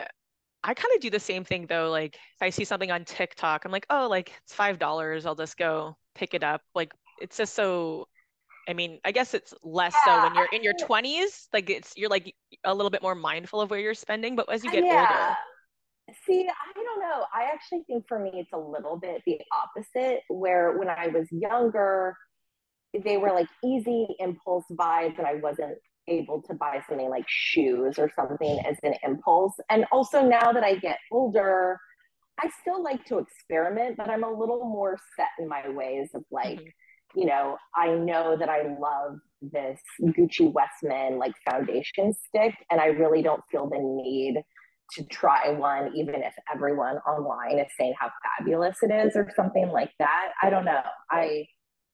I 0.64 0.74
kind 0.74 0.94
of 0.96 1.02
do 1.02 1.10
the 1.10 1.20
same 1.20 1.44
thing 1.44 1.66
though. 1.68 1.90
Like 1.90 2.16
if 2.16 2.42
I 2.42 2.50
see 2.50 2.66
something 2.66 2.92
on 2.92 3.06
TikTok, 3.06 3.66
I'm 3.66 3.72
like, 3.72 3.86
oh, 3.90 4.08
like 4.10 4.34
it's 4.44 4.54
five 4.54 4.80
dollars. 4.80 5.26
I'll 5.26 5.36
just 5.36 5.58
go 5.58 5.96
pick 6.16 6.34
it 6.34 6.44
up. 6.44 6.62
Like 6.76 6.94
it's 7.22 7.38
just 7.38 7.54
so 7.54 8.08
I 8.70 8.74
mean, 8.74 9.00
I 9.06 9.12
guess 9.12 9.34
it's 9.34 9.54
less 9.64 9.94
yeah, 10.06 10.22
so 10.22 10.24
when 10.24 10.36
you're 10.36 10.50
in 10.52 10.62
your 10.62 10.74
20s. 10.74 11.48
Like 11.54 11.70
it's 11.70 11.94
you're 11.96 12.10
like 12.10 12.34
a 12.66 12.74
little 12.74 12.90
bit 12.90 13.02
more 13.02 13.16
mindful 13.16 13.62
of 13.62 13.70
where 13.70 13.80
you're 13.80 13.94
spending, 13.94 14.36
but 14.36 14.52
as 14.52 14.64
you 14.64 14.70
uh, 14.70 14.74
get 14.74 14.86
yeah. 14.86 15.02
older. 15.02 15.36
See, 16.26 16.48
I 16.48 16.74
don't 16.74 17.00
know. 17.00 17.26
I 17.34 17.44
actually 17.44 17.84
think 17.88 18.06
for 18.08 18.20
me 18.20 18.32
it's 18.34 18.52
a 18.54 18.58
little 18.58 18.98
bit 18.98 19.22
the 19.26 19.40
opposite 19.54 20.22
where 20.30 20.78
when 20.78 20.90
I 20.90 21.08
was 21.08 21.28
younger, 21.32 22.16
they 23.04 23.18
were 23.18 23.32
like 23.32 23.48
easy 23.64 24.08
impulse 24.20 24.66
buys 24.72 25.14
and 25.18 25.28
I 25.28 25.36
wasn't 25.36 25.78
able 26.08 26.42
to 26.44 26.54
buy 26.54 26.82
something 26.88 27.10
like 27.10 27.26
shoes 27.28 28.00
or 28.00 28.12
something 28.16 28.60
as 28.66 28.78
an 28.84 28.94
impulse. 29.04 29.54
And 29.70 29.86
also 29.92 30.22
now 30.22 30.54
that 30.54 30.64
I 30.64 30.76
get 30.76 30.98
older, 31.12 31.80
I 32.40 32.50
still 32.62 32.82
like 32.84 33.04
to 33.06 33.18
experiment, 33.18 33.98
but 33.98 34.10
I'm 34.10 34.24
a 34.24 34.32
little 34.32 34.64
more 34.66 34.98
set 35.16 35.28
in 35.40 35.48
my 35.48 35.68
ways 35.70 36.10
of 36.14 36.24
like, 36.32 36.60
mm-hmm 36.60 36.68
you 37.16 37.26
know, 37.26 37.58
I 37.76 37.94
know 37.94 38.38
that 38.38 38.50
I 38.50 38.76
love 38.80 39.20
this 39.42 39.80
Gucci 40.02 40.52
Westman 40.52 41.18
like 41.18 41.34
foundation 41.50 42.14
stick, 42.14 42.54
and 42.70 42.82
I 42.82 42.88
really 42.88 43.22
don't 43.22 43.42
feel 43.52 43.70
the 43.70 43.80
need 43.80 44.42
to 44.92 45.04
try 45.06 45.50
one, 45.50 45.92
even 45.96 46.16
if 46.16 46.34
everyone 46.54 46.98
online 46.98 47.60
is 47.60 47.68
saying 47.78 47.94
how 48.00 48.10
fabulous 48.24 48.78
it 48.82 48.92
is 48.92 49.16
or 49.16 49.32
something 49.36 49.70
like 49.70 49.92
that. 50.00 50.32
I 50.42 50.50
don't 50.50 50.66
know. 50.66 50.82
I, 51.12 51.48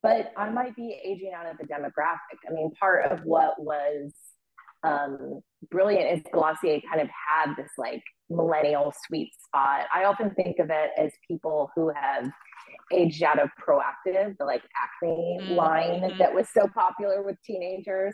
but 0.04 0.34
I 0.38 0.50
might 0.50 0.76
be 0.76 1.00
aging 1.04 1.32
out 1.34 1.50
of 1.50 1.58
the 1.58 1.64
demographic. 1.64 2.38
I 2.48 2.54
mean, 2.54 2.72
part 2.78 3.10
of 3.10 3.22
what 3.24 3.54
was 3.58 4.12
um, 4.84 5.40
brilliant 5.72 6.18
is 6.18 6.24
Glossier 6.34 6.82
kind 6.88 7.02
of 7.02 7.08
had 7.08 7.56
this 7.56 7.72
like 7.78 8.04
millennial 8.30 8.94
sweet 9.08 9.32
spot. 9.48 9.86
I 9.96 10.04
often 10.04 10.32
think 10.32 10.60
of 10.60 10.70
it 10.70 10.92
as 10.98 11.12
people 11.26 11.72
who 11.74 11.90
have 11.96 12.30
aged 12.92 13.24
out 13.24 13.40
of 13.40 13.50
Proactiv, 13.66 14.38
the 14.38 14.46
like 14.46 14.64
acne 14.76 15.38
mm-hmm. 15.42 15.54
line 15.54 16.18
that 16.20 16.34
was 16.34 16.48
so 16.54 16.68
popular 16.76 17.24
with 17.24 17.38
teenagers. 17.46 18.14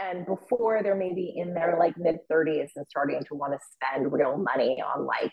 And 0.00 0.26
before 0.26 0.82
they're 0.82 0.94
maybe 0.94 1.34
in 1.36 1.54
their 1.54 1.76
like 1.78 1.96
mid 1.98 2.18
30s 2.30 2.68
and 2.76 2.86
starting 2.88 3.20
to 3.28 3.34
want 3.34 3.52
to 3.54 3.58
spend 3.72 4.12
real 4.12 4.36
money 4.36 4.80
on 4.80 5.06
like, 5.06 5.32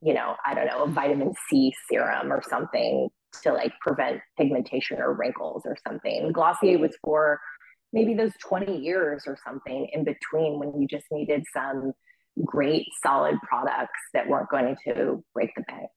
you 0.00 0.14
know, 0.14 0.36
I 0.46 0.54
don't 0.54 0.66
know, 0.66 0.84
a 0.84 0.88
vitamin 0.88 1.32
C 1.48 1.72
serum 1.90 2.32
or 2.32 2.42
something 2.48 3.08
to 3.42 3.52
like 3.52 3.72
prevent 3.80 4.20
pigmentation 4.36 4.98
or 5.00 5.14
wrinkles 5.14 5.62
or 5.64 5.76
something. 5.86 6.32
Glossier 6.32 6.78
was 6.78 6.96
for 7.02 7.40
maybe 7.92 8.14
those 8.14 8.32
20 8.42 8.78
years 8.78 9.24
or 9.26 9.36
something 9.44 9.88
in 9.92 10.04
between 10.04 10.58
when 10.58 10.80
you 10.80 10.86
just 10.86 11.06
needed 11.10 11.44
some 11.52 11.92
great 12.44 12.86
solid 13.02 13.36
products 13.42 13.98
that 14.14 14.28
weren't 14.28 14.48
going 14.50 14.76
to 14.86 15.22
break 15.34 15.50
the 15.56 15.62
bank. 15.62 15.88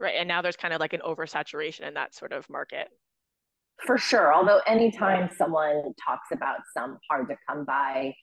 Right. 0.00 0.14
And 0.18 0.26
now 0.26 0.42
there's 0.42 0.56
kind 0.56 0.74
of 0.74 0.80
like 0.80 0.92
an 0.92 1.02
oversaturation 1.06 1.86
in 1.86 1.94
that 1.94 2.14
sort 2.14 2.32
of 2.32 2.48
market. 2.50 2.88
For 3.86 3.98
sure. 3.98 4.34
Although 4.34 4.60
anytime 4.66 5.30
someone 5.36 5.92
talks 6.04 6.28
about 6.32 6.58
some 6.76 6.98
hard 7.08 7.28
to 7.28 7.36
come 7.48 7.64
by 7.64 8.14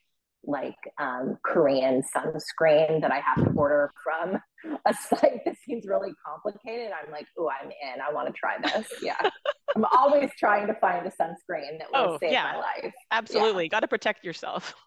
like 0.44 0.74
um, 0.98 1.38
Korean 1.44 2.02
sunscreen 2.14 3.00
that 3.00 3.12
I 3.12 3.20
have 3.20 3.44
to 3.44 3.50
order 3.52 3.92
from 4.02 4.38
a 4.86 4.94
site 4.94 5.40
that 5.44 5.56
seems 5.66 5.86
really 5.86 6.12
complicated, 6.24 6.92
I'm 6.92 7.10
like, 7.10 7.26
oh, 7.38 7.50
I'm 7.50 7.68
in. 7.70 8.00
I 8.00 8.12
want 8.12 8.28
to 8.28 8.34
try 8.34 8.56
this. 8.62 8.86
Yeah. 9.02 9.16
I'm 9.74 9.86
always 9.96 10.30
trying 10.38 10.66
to 10.66 10.74
find 10.74 11.06
a 11.06 11.10
sunscreen 11.10 11.78
that 11.78 11.88
will 11.92 12.14
oh, 12.14 12.18
save 12.20 12.32
yeah. 12.32 12.52
my 12.52 12.58
life. 12.58 12.92
Absolutely. 13.10 13.64
Yeah. 13.64 13.68
Got 13.68 13.80
to 13.80 13.88
protect 13.88 14.24
yourself. 14.24 14.74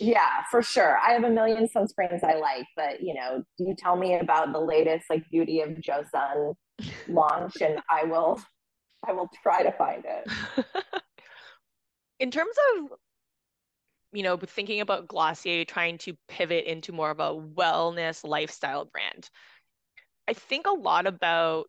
Yeah, 0.00 0.42
for 0.50 0.62
sure. 0.62 0.98
I 0.98 1.12
have 1.12 1.22
a 1.22 1.30
million 1.30 1.68
sunscreens 1.68 2.24
I 2.24 2.34
like, 2.34 2.66
but 2.76 3.00
you 3.00 3.14
know, 3.14 3.44
do 3.56 3.64
you 3.66 3.76
tell 3.78 3.94
me 3.94 4.18
about 4.18 4.52
the 4.52 4.58
latest 4.58 5.04
like 5.08 5.22
Beauty 5.30 5.60
of 5.60 5.68
Joseon 5.74 6.54
launch 7.06 7.60
and 7.60 7.78
I 7.88 8.02
will 8.02 8.40
I 9.06 9.12
will 9.12 9.30
try 9.42 9.62
to 9.62 9.70
find 9.70 10.04
it. 10.04 10.64
In 12.18 12.32
terms 12.32 12.56
of 12.74 12.98
you 14.16 14.22
know, 14.22 14.38
thinking 14.38 14.80
about 14.80 15.06
Glossier 15.06 15.66
trying 15.66 15.98
to 15.98 16.16
pivot 16.26 16.64
into 16.64 16.90
more 16.90 17.10
of 17.10 17.20
a 17.20 17.34
wellness 17.34 18.24
lifestyle 18.26 18.86
brand. 18.86 19.28
I 20.26 20.32
think 20.32 20.66
a 20.66 20.70
lot 20.70 21.06
about 21.06 21.66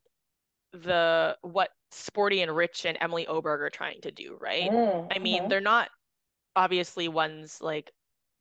the 0.71 1.35
what 1.41 1.71
Sporty 1.91 2.41
and 2.41 2.55
Rich 2.55 2.85
and 2.85 2.97
Emily 3.01 3.27
Oberg 3.27 3.61
are 3.61 3.69
trying 3.69 3.99
to 4.03 4.11
do, 4.11 4.37
right? 4.39 4.71
Mm, 4.71 5.11
I 5.13 5.19
mean, 5.19 5.39
mm-hmm. 5.41 5.49
they're 5.49 5.59
not 5.59 5.89
obviously 6.55 7.09
ones 7.09 7.57
like 7.59 7.91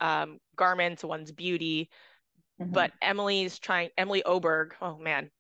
um, 0.01 0.39
garments, 0.55 1.03
one's 1.03 1.33
beauty. 1.33 1.91
Mm-hmm. 2.61 2.73
But 2.73 2.93
Emily's 3.03 3.59
trying, 3.59 3.91
Emily 3.99 4.23
Oberg, 4.23 4.77
oh 4.81 4.99
man. 4.99 5.33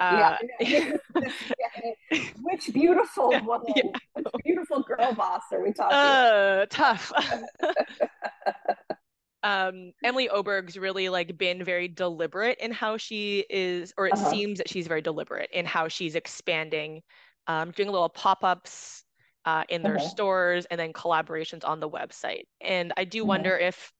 Uh, 0.00 0.36
yeah. 0.60 0.92
Which 2.42 2.72
beautiful 2.72 3.30
woman, 3.44 3.72
yeah. 3.74 3.82
which 4.14 4.26
beautiful 4.44 4.82
girl 4.82 5.12
boss 5.14 5.42
are 5.52 5.62
we 5.62 5.72
talking? 5.72 5.96
Uh, 5.96 6.66
tough. 6.70 7.12
um, 9.42 9.92
Emily 10.02 10.28
Oberg's 10.28 10.76
really 10.76 11.08
like 11.08 11.36
been 11.36 11.64
very 11.64 11.88
deliberate 11.88 12.58
in 12.60 12.72
how 12.72 12.96
she 12.96 13.44
is, 13.50 13.92
or 13.96 14.06
it 14.06 14.14
uh-huh. 14.14 14.30
seems 14.30 14.58
that 14.58 14.68
she's 14.68 14.86
very 14.86 15.02
deliberate 15.02 15.50
in 15.52 15.66
how 15.66 15.88
she's 15.88 16.14
expanding, 16.14 17.02
um, 17.46 17.70
doing 17.72 17.90
little 17.90 18.08
pop-ups 18.08 19.04
uh, 19.44 19.64
in 19.68 19.82
their 19.82 19.96
uh-huh. 19.96 20.08
stores 20.08 20.66
and 20.70 20.78
then 20.78 20.92
collaborations 20.92 21.66
on 21.66 21.80
the 21.80 21.88
website. 21.88 22.44
And 22.60 22.92
I 22.96 23.04
do 23.04 23.20
uh-huh. 23.20 23.28
wonder 23.28 23.56
if 23.56 23.92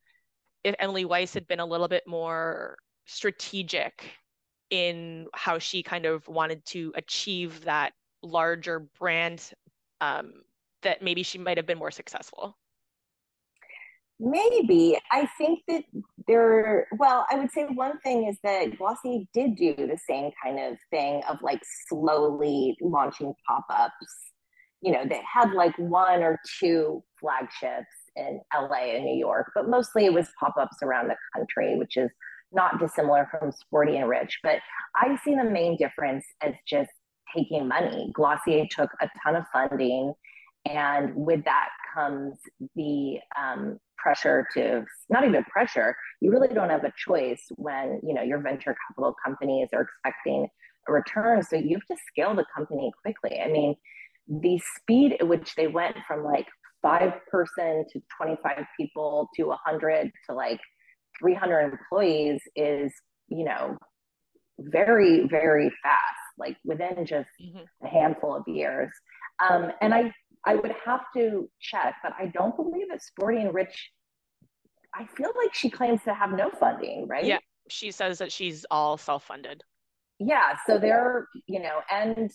if 0.62 0.74
Emily 0.78 1.04
Weiss 1.04 1.34
had 1.34 1.46
been 1.46 1.60
a 1.60 1.66
little 1.66 1.88
bit 1.88 2.04
more 2.06 2.76
strategic 3.06 4.10
in 4.70 5.26
how 5.34 5.58
she 5.58 5.82
kind 5.82 6.06
of 6.06 6.26
wanted 6.28 6.64
to 6.66 6.92
achieve 6.96 7.64
that 7.64 7.92
larger 8.22 8.80
brand, 8.98 9.52
um, 10.00 10.32
that 10.82 11.02
maybe 11.02 11.22
she 11.22 11.38
might 11.38 11.56
have 11.56 11.66
been 11.66 11.78
more 11.78 11.90
successful. 11.90 12.56
Maybe. 14.20 14.96
I 15.10 15.28
think 15.38 15.60
that 15.68 15.84
there, 16.28 16.86
well, 16.98 17.26
I 17.30 17.36
would 17.36 17.50
say 17.50 17.64
one 17.64 17.98
thing 18.00 18.28
is 18.28 18.38
that 18.44 18.78
Glossier 18.78 19.24
did 19.34 19.56
do 19.56 19.74
the 19.74 19.98
same 20.08 20.30
kind 20.42 20.58
of 20.60 20.78
thing 20.90 21.22
of 21.28 21.38
like 21.42 21.60
slowly 21.88 22.76
launching 22.80 23.34
pop 23.46 23.64
ups. 23.70 23.92
You 24.80 24.92
know, 24.92 25.04
they 25.08 25.20
had 25.30 25.52
like 25.52 25.76
one 25.78 26.22
or 26.22 26.38
two 26.60 27.02
flagships 27.20 27.86
in 28.16 28.40
LA 28.54 28.94
and 28.94 29.04
New 29.04 29.16
York, 29.16 29.50
but 29.54 29.68
mostly 29.68 30.04
it 30.04 30.12
was 30.12 30.28
pop 30.38 30.54
ups 30.60 30.76
around 30.82 31.08
the 31.08 31.16
country, 31.34 31.76
which 31.76 31.96
is 31.96 32.10
not 32.54 32.78
dissimilar 32.78 33.28
from 33.30 33.52
Sporty 33.52 33.96
and 33.96 34.08
Rich. 34.08 34.38
But 34.42 34.58
I 34.96 35.16
see 35.24 35.34
the 35.34 35.44
main 35.44 35.76
difference 35.76 36.24
as 36.42 36.54
just 36.66 36.90
taking 37.36 37.68
money. 37.68 38.10
Glossier 38.12 38.66
took 38.70 38.90
a 39.00 39.08
ton 39.22 39.36
of 39.36 39.44
funding, 39.52 40.14
and 40.64 41.14
with 41.14 41.44
that 41.44 41.68
comes 41.94 42.38
the 42.74 43.18
um, 43.40 43.78
pressure 43.98 44.46
to 44.54 44.84
not 45.08 45.24
even 45.24 45.44
pressure. 45.44 45.96
You 46.20 46.30
really 46.30 46.48
don't 46.48 46.70
have 46.70 46.84
a 46.84 46.92
choice 46.96 47.42
when 47.56 48.00
you 48.02 48.14
know 48.14 48.22
your 48.22 48.40
venture 48.40 48.76
capital 48.88 49.14
companies 49.24 49.68
are 49.72 49.82
expecting 49.82 50.48
a 50.88 50.92
return, 50.92 51.42
so 51.42 51.56
you 51.56 51.76
have 51.76 51.96
to 51.96 52.02
scale 52.08 52.34
the 52.34 52.44
company 52.54 52.92
quickly. 53.02 53.40
I 53.40 53.48
mean, 53.48 53.74
the 54.28 54.60
speed 54.76 55.16
at 55.20 55.28
which 55.28 55.54
they 55.54 55.66
went 55.66 55.96
from 56.06 56.24
like 56.24 56.46
five 56.82 57.14
person 57.30 57.84
to 57.90 58.02
25 58.18 58.64
people 58.78 59.28
to 59.34 59.44
100 59.44 60.12
to 60.26 60.34
like 60.34 60.60
300 61.20 61.72
employees 61.72 62.40
is, 62.56 62.92
you 63.28 63.44
know, 63.44 63.76
very, 64.58 65.26
very 65.28 65.70
fast, 65.82 66.00
like 66.38 66.56
within 66.64 67.04
just 67.06 67.28
mm-hmm. 67.42 67.64
a 67.84 67.88
handful 67.88 68.34
of 68.34 68.42
years. 68.46 68.90
Um, 69.48 69.72
and 69.80 69.94
I, 69.94 70.12
I 70.44 70.56
would 70.56 70.74
have 70.84 71.00
to 71.16 71.48
check, 71.60 71.96
but 72.02 72.12
I 72.18 72.26
don't 72.26 72.54
believe 72.56 72.88
that 72.90 73.02
Sporty 73.02 73.38
and 73.38 73.54
Rich. 73.54 73.90
I 74.94 75.06
feel 75.16 75.32
like 75.42 75.54
she 75.54 75.70
claims 75.70 76.00
to 76.04 76.14
have 76.14 76.32
no 76.32 76.50
funding, 76.50 77.08
right? 77.08 77.24
Yeah, 77.24 77.38
she 77.68 77.90
says 77.90 78.18
that 78.18 78.30
she's 78.30 78.64
all 78.70 78.96
self-funded. 78.96 79.64
Yeah, 80.20 80.56
so 80.66 80.78
they're 80.78 81.26
you 81.46 81.60
know, 81.60 81.80
and 81.90 82.30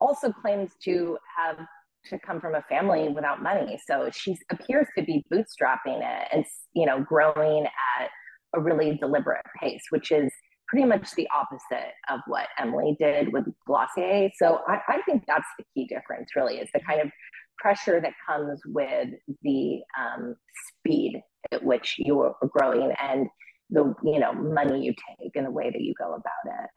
also 0.00 0.30
claims 0.30 0.70
to 0.84 1.18
have 1.36 1.58
to 2.06 2.18
come 2.18 2.40
from 2.40 2.54
a 2.54 2.62
family 2.62 3.08
without 3.08 3.42
money. 3.42 3.80
So 3.86 4.10
she 4.12 4.36
appears 4.50 4.86
to 4.96 5.04
be 5.04 5.24
bootstrapping 5.32 6.02
it 6.02 6.28
and 6.32 6.44
you 6.74 6.86
know 6.86 7.00
growing 7.00 7.66
at 7.66 8.08
a 8.54 8.60
really 8.60 8.96
deliberate 9.00 9.44
pace, 9.60 9.82
which 9.90 10.10
is 10.12 10.32
pretty 10.68 10.86
much 10.86 11.10
the 11.12 11.28
opposite 11.34 11.92
of 12.08 12.20
what 12.26 12.46
Emily 12.58 12.96
did 12.98 13.32
with 13.32 13.44
Glossier. 13.66 14.30
So 14.36 14.60
I, 14.66 14.78
I 14.88 15.02
think 15.02 15.24
that's 15.26 15.46
the 15.58 15.64
key 15.74 15.86
difference, 15.86 16.30
really, 16.34 16.56
is 16.56 16.68
the 16.72 16.80
kind 16.80 17.00
of 17.00 17.10
pressure 17.58 18.00
that 18.00 18.12
comes 18.26 18.60
with 18.66 19.08
the 19.42 19.80
um, 19.98 20.34
speed 20.68 21.22
at 21.52 21.62
which 21.62 21.96
you're 21.98 22.34
growing 22.50 22.92
and 23.00 23.28
the 23.70 23.94
you 24.04 24.18
know 24.18 24.32
money 24.32 24.84
you 24.84 24.92
take 25.18 25.32
and 25.34 25.46
the 25.46 25.50
way 25.50 25.70
that 25.70 25.80
you 25.80 25.94
go 25.98 26.14
about 26.14 26.62
it. 26.64 26.70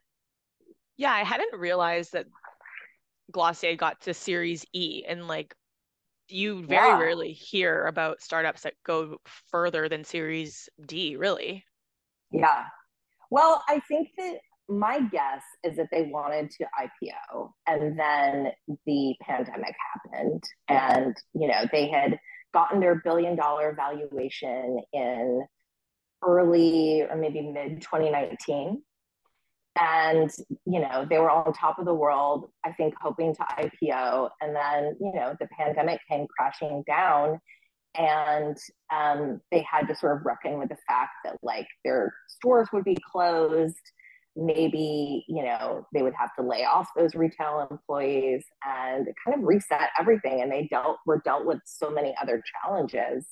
Yeah, 0.97 1.11
I 1.11 1.23
hadn't 1.23 1.59
realized 1.59 2.13
that 2.13 2.25
Glossier 3.31 3.75
got 3.75 4.01
to 4.01 4.13
Series 4.13 4.65
E, 4.73 5.03
and 5.07 5.27
like 5.27 5.53
you 6.29 6.65
very 6.65 6.87
yeah. 6.87 6.99
rarely 6.99 7.31
hear 7.31 7.85
about 7.85 8.21
startups 8.21 8.63
that 8.63 8.73
go 8.85 9.17
further 9.49 9.87
than 9.87 10.03
Series 10.03 10.69
D, 10.85 11.15
really. 11.15 11.63
Yeah, 12.31 12.65
well, 13.29 13.63
I 13.67 13.79
think 13.87 14.09
that 14.17 14.37
my 14.69 15.01
guess 15.01 15.43
is 15.63 15.77
that 15.77 15.87
they 15.91 16.03
wanted 16.03 16.51
to 16.51 16.65
IPO 16.65 17.51
and 17.67 17.97
then 17.97 18.51
the 18.85 19.15
pandemic 19.21 19.75
happened. 19.93 20.43
And, 20.67 21.15
you 21.33 21.47
know, 21.47 21.65
they 21.71 21.89
had 21.89 22.19
gotten 22.53 22.79
their 22.79 23.01
billion 23.03 23.35
dollar 23.35 23.73
valuation 23.75 24.81
in 24.93 25.45
early 26.25 27.03
or 27.09 27.15
maybe 27.15 27.41
mid 27.41 27.81
2019. 27.81 28.81
And, 29.79 30.31
you 30.65 30.79
know, 30.79 31.05
they 31.09 31.19
were 31.19 31.29
on 31.29 31.53
top 31.53 31.77
of 31.79 31.85
the 31.85 31.93
world, 31.93 32.49
I 32.65 32.71
think, 32.71 32.95
hoping 32.99 33.35
to 33.35 33.41
IPO. 33.41 34.29
And 34.41 34.55
then, 34.55 34.95
you 34.99 35.11
know, 35.13 35.35
the 35.39 35.47
pandemic 35.57 35.99
came 36.09 36.25
crashing 36.37 36.83
down 36.87 37.39
and 37.95 38.57
um, 38.93 39.41
they 39.51 39.65
had 39.69 39.87
to 39.87 39.95
sort 39.95 40.17
of 40.17 40.25
reckon 40.25 40.59
with 40.59 40.69
the 40.69 40.77
fact 40.87 41.11
that 41.25 41.37
like 41.41 41.67
their 41.83 42.13
stores 42.27 42.67
would 42.71 42.83
be 42.83 42.97
closed 43.11 43.75
maybe 44.37 45.25
you 45.27 45.43
know 45.43 45.85
they 45.93 46.03
would 46.03 46.13
have 46.17 46.29
to 46.35 46.43
lay 46.43 46.63
off 46.63 46.87
those 46.95 47.15
retail 47.15 47.67
employees 47.71 48.45
and 48.63 49.07
kind 49.25 49.37
of 49.37 49.43
reset 49.43 49.89
everything 49.99 50.41
and 50.41 50.51
they 50.51 50.67
dealt 50.69 50.97
were 51.07 51.21
dealt 51.25 51.45
with 51.45 51.57
so 51.65 51.89
many 51.89 52.15
other 52.21 52.41
challenges 52.53 53.25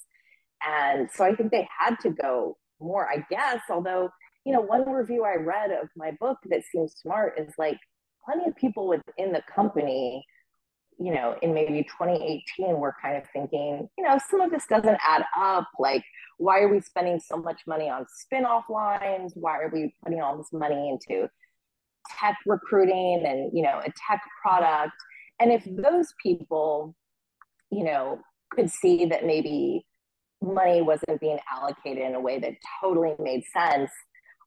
and 0.66 1.08
so 1.14 1.24
i 1.24 1.36
think 1.36 1.52
they 1.52 1.68
had 1.80 1.96
to 2.02 2.10
go 2.10 2.58
more 2.80 3.08
i 3.08 3.24
guess 3.30 3.62
although 3.70 4.10
you 4.46 4.54
know 4.54 4.62
one 4.62 4.90
review 4.90 5.24
i 5.24 5.36
read 5.36 5.72
of 5.72 5.90
my 5.96 6.12
book 6.20 6.38
that 6.50 6.62
seems 6.72 6.94
smart 6.94 7.40
is 7.40 7.54
like 7.58 7.78
plenty 8.24 8.48
of 8.48 8.56
people 8.56 8.88
within 8.88 9.32
the 9.32 9.42
company 9.54 10.26
you 10.98 11.14
know, 11.14 11.36
in 11.42 11.54
maybe 11.54 11.84
2018, 11.84 12.80
we're 12.80 12.94
kind 13.02 13.18
of 13.18 13.24
thinking, 13.34 13.88
you 13.98 14.04
know, 14.04 14.18
some 14.30 14.42
of 14.42 14.52
this 14.52 14.66
doesn't 14.68 14.98
add 15.06 15.24
up. 15.38 15.68
Like, 15.78 16.04
why 16.38 16.62
are 16.62 16.70
we 16.70 16.80
spending 16.80 17.20
so 17.20 17.38
much 17.38 17.62
money 17.68 17.90
on 17.90 18.06
spin-off 18.10 18.66
lines? 18.70 19.34
Why 19.36 19.60
are 19.60 19.70
we 19.72 19.94
putting 20.04 20.22
all 20.22 20.38
this 20.38 20.54
money 20.54 20.90
into 20.90 21.28
tech 22.18 22.38
recruiting 22.46 23.24
and, 23.26 23.52
you 23.54 23.64
know, 23.64 23.80
a 23.80 23.92
tech 24.08 24.22
product? 24.42 24.94
And 25.40 25.52
if 25.52 25.64
those 25.66 26.14
people, 26.24 26.96
you 27.72 27.84
know, 27.84 28.20
could 28.52 28.70
see 28.70 29.06
that 29.06 29.26
maybe 29.26 29.86
money 30.42 30.82
wasn't 30.82 31.20
being 31.20 31.40
allocated 31.52 32.04
in 32.04 32.16
a 32.16 32.22
way 32.22 32.40
that 32.40 32.54
totally 32.82 33.16
made 33.20 33.44
sense, 33.52 33.92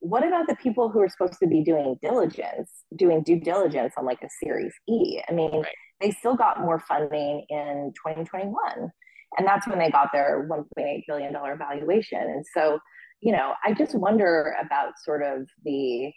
what 0.00 0.26
about 0.26 0.46
the 0.48 0.56
people 0.56 0.88
who 0.88 1.00
are 1.00 1.08
supposed 1.08 1.38
to 1.40 1.46
be 1.46 1.62
doing 1.62 1.96
diligence, 2.00 2.70
doing 2.96 3.22
due 3.22 3.40
diligence 3.40 3.94
on 3.96 4.04
like 4.04 4.22
a 4.22 4.28
Series 4.42 4.72
E? 4.88 5.20
I 5.28 5.32
mean, 5.32 5.62
right 5.62 5.74
they 6.00 6.10
still 6.12 6.36
got 6.36 6.60
more 6.60 6.80
funding 6.80 7.44
in 7.48 7.92
2021. 8.06 8.90
And 9.36 9.46
that's 9.46 9.66
when 9.66 9.78
they 9.78 9.90
got 9.90 10.10
their 10.12 10.48
$1.8 10.50 11.02
billion 11.06 11.32
valuation. 11.58 12.20
And 12.20 12.44
so, 12.54 12.78
you 13.20 13.32
know, 13.32 13.54
I 13.64 13.74
just 13.74 13.94
wonder 13.94 14.54
about 14.64 14.92
sort 15.04 15.22
of 15.22 15.46
the, 15.64 16.12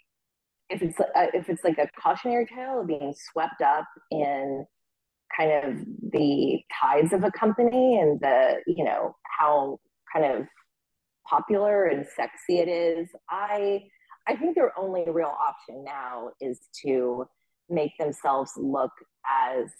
if 0.70 0.80
it's 0.80 0.98
uh, 0.98 1.26
if 1.34 1.50
it's 1.50 1.64
like 1.64 1.76
a 1.76 1.88
cautionary 2.00 2.46
tale 2.46 2.80
of 2.80 2.86
being 2.86 3.12
swept 3.30 3.60
up 3.60 3.84
in 4.10 4.64
kind 5.36 5.50
of 5.64 5.84
the 6.12 6.60
tides 6.80 7.12
of 7.12 7.24
a 7.24 7.30
company 7.30 7.98
and 8.00 8.18
the 8.20 8.62
you 8.66 8.82
know 8.82 9.14
how 9.38 9.78
kind 10.14 10.24
of 10.24 10.46
popular 11.28 11.86
and 11.86 12.06
sexy 12.16 12.58
it 12.58 12.68
is 12.68 13.08
i 13.30 13.80
i 14.26 14.36
think 14.36 14.54
their 14.54 14.76
only 14.78 15.04
real 15.08 15.32
option 15.40 15.84
now 15.84 16.30
is 16.40 16.60
to 16.84 17.24
make 17.68 17.92
themselves 17.98 18.52
look 18.56 18.92
as 19.28 19.70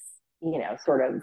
you 0.41 0.59
know 0.59 0.77
sort 0.85 1.03
of 1.03 1.23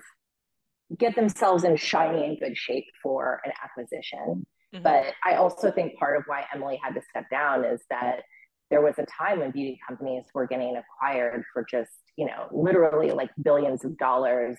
get 0.98 1.16
themselves 1.16 1.64
in 1.64 1.76
shiny 1.76 2.26
and 2.26 2.40
good 2.40 2.58
shape 2.58 2.86
for 3.02 3.42
an 3.46 3.52
acquisition 3.64 4.46
mm-hmm. 4.74 4.84
but 4.84 5.14
i 5.26 5.36
also 5.36 5.72
think 5.72 5.98
part 5.98 6.18
of 6.18 6.24
why 6.28 6.44
emily 6.54 6.80
had 6.84 6.94
to 6.94 7.02
step 7.10 7.26
down 7.30 7.64
is 7.64 7.82
that 7.90 8.22
there 8.70 8.82
was 8.82 8.96
a 9.00 9.06
time 9.06 9.40
when 9.40 9.52
beauty 9.52 9.80
companies 9.88 10.26
were 10.34 10.46
getting 10.46 10.78
acquired 10.78 11.44
for 11.54 11.66
just 11.70 11.92
you 12.18 12.26
know 12.26 12.48
literally 12.52 13.12
like 13.12 13.30
billions 13.42 13.84
of 13.86 13.98
dollars 13.98 14.58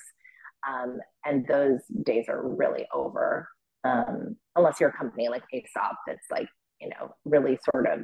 um, 0.69 0.99
and 1.25 1.47
those 1.47 1.81
days 2.05 2.27
are 2.29 2.47
really 2.47 2.87
over 2.93 3.49
um, 3.85 4.37
unless 4.57 4.81
you're 4.81 4.91
a 4.91 4.97
company 4.97 5.29
like 5.29 5.43
aesop 5.53 5.97
that's 6.07 6.27
like 6.31 6.49
you 6.81 6.89
know 6.89 7.15
really 7.25 7.59
sort 7.73 7.87
of 7.87 8.01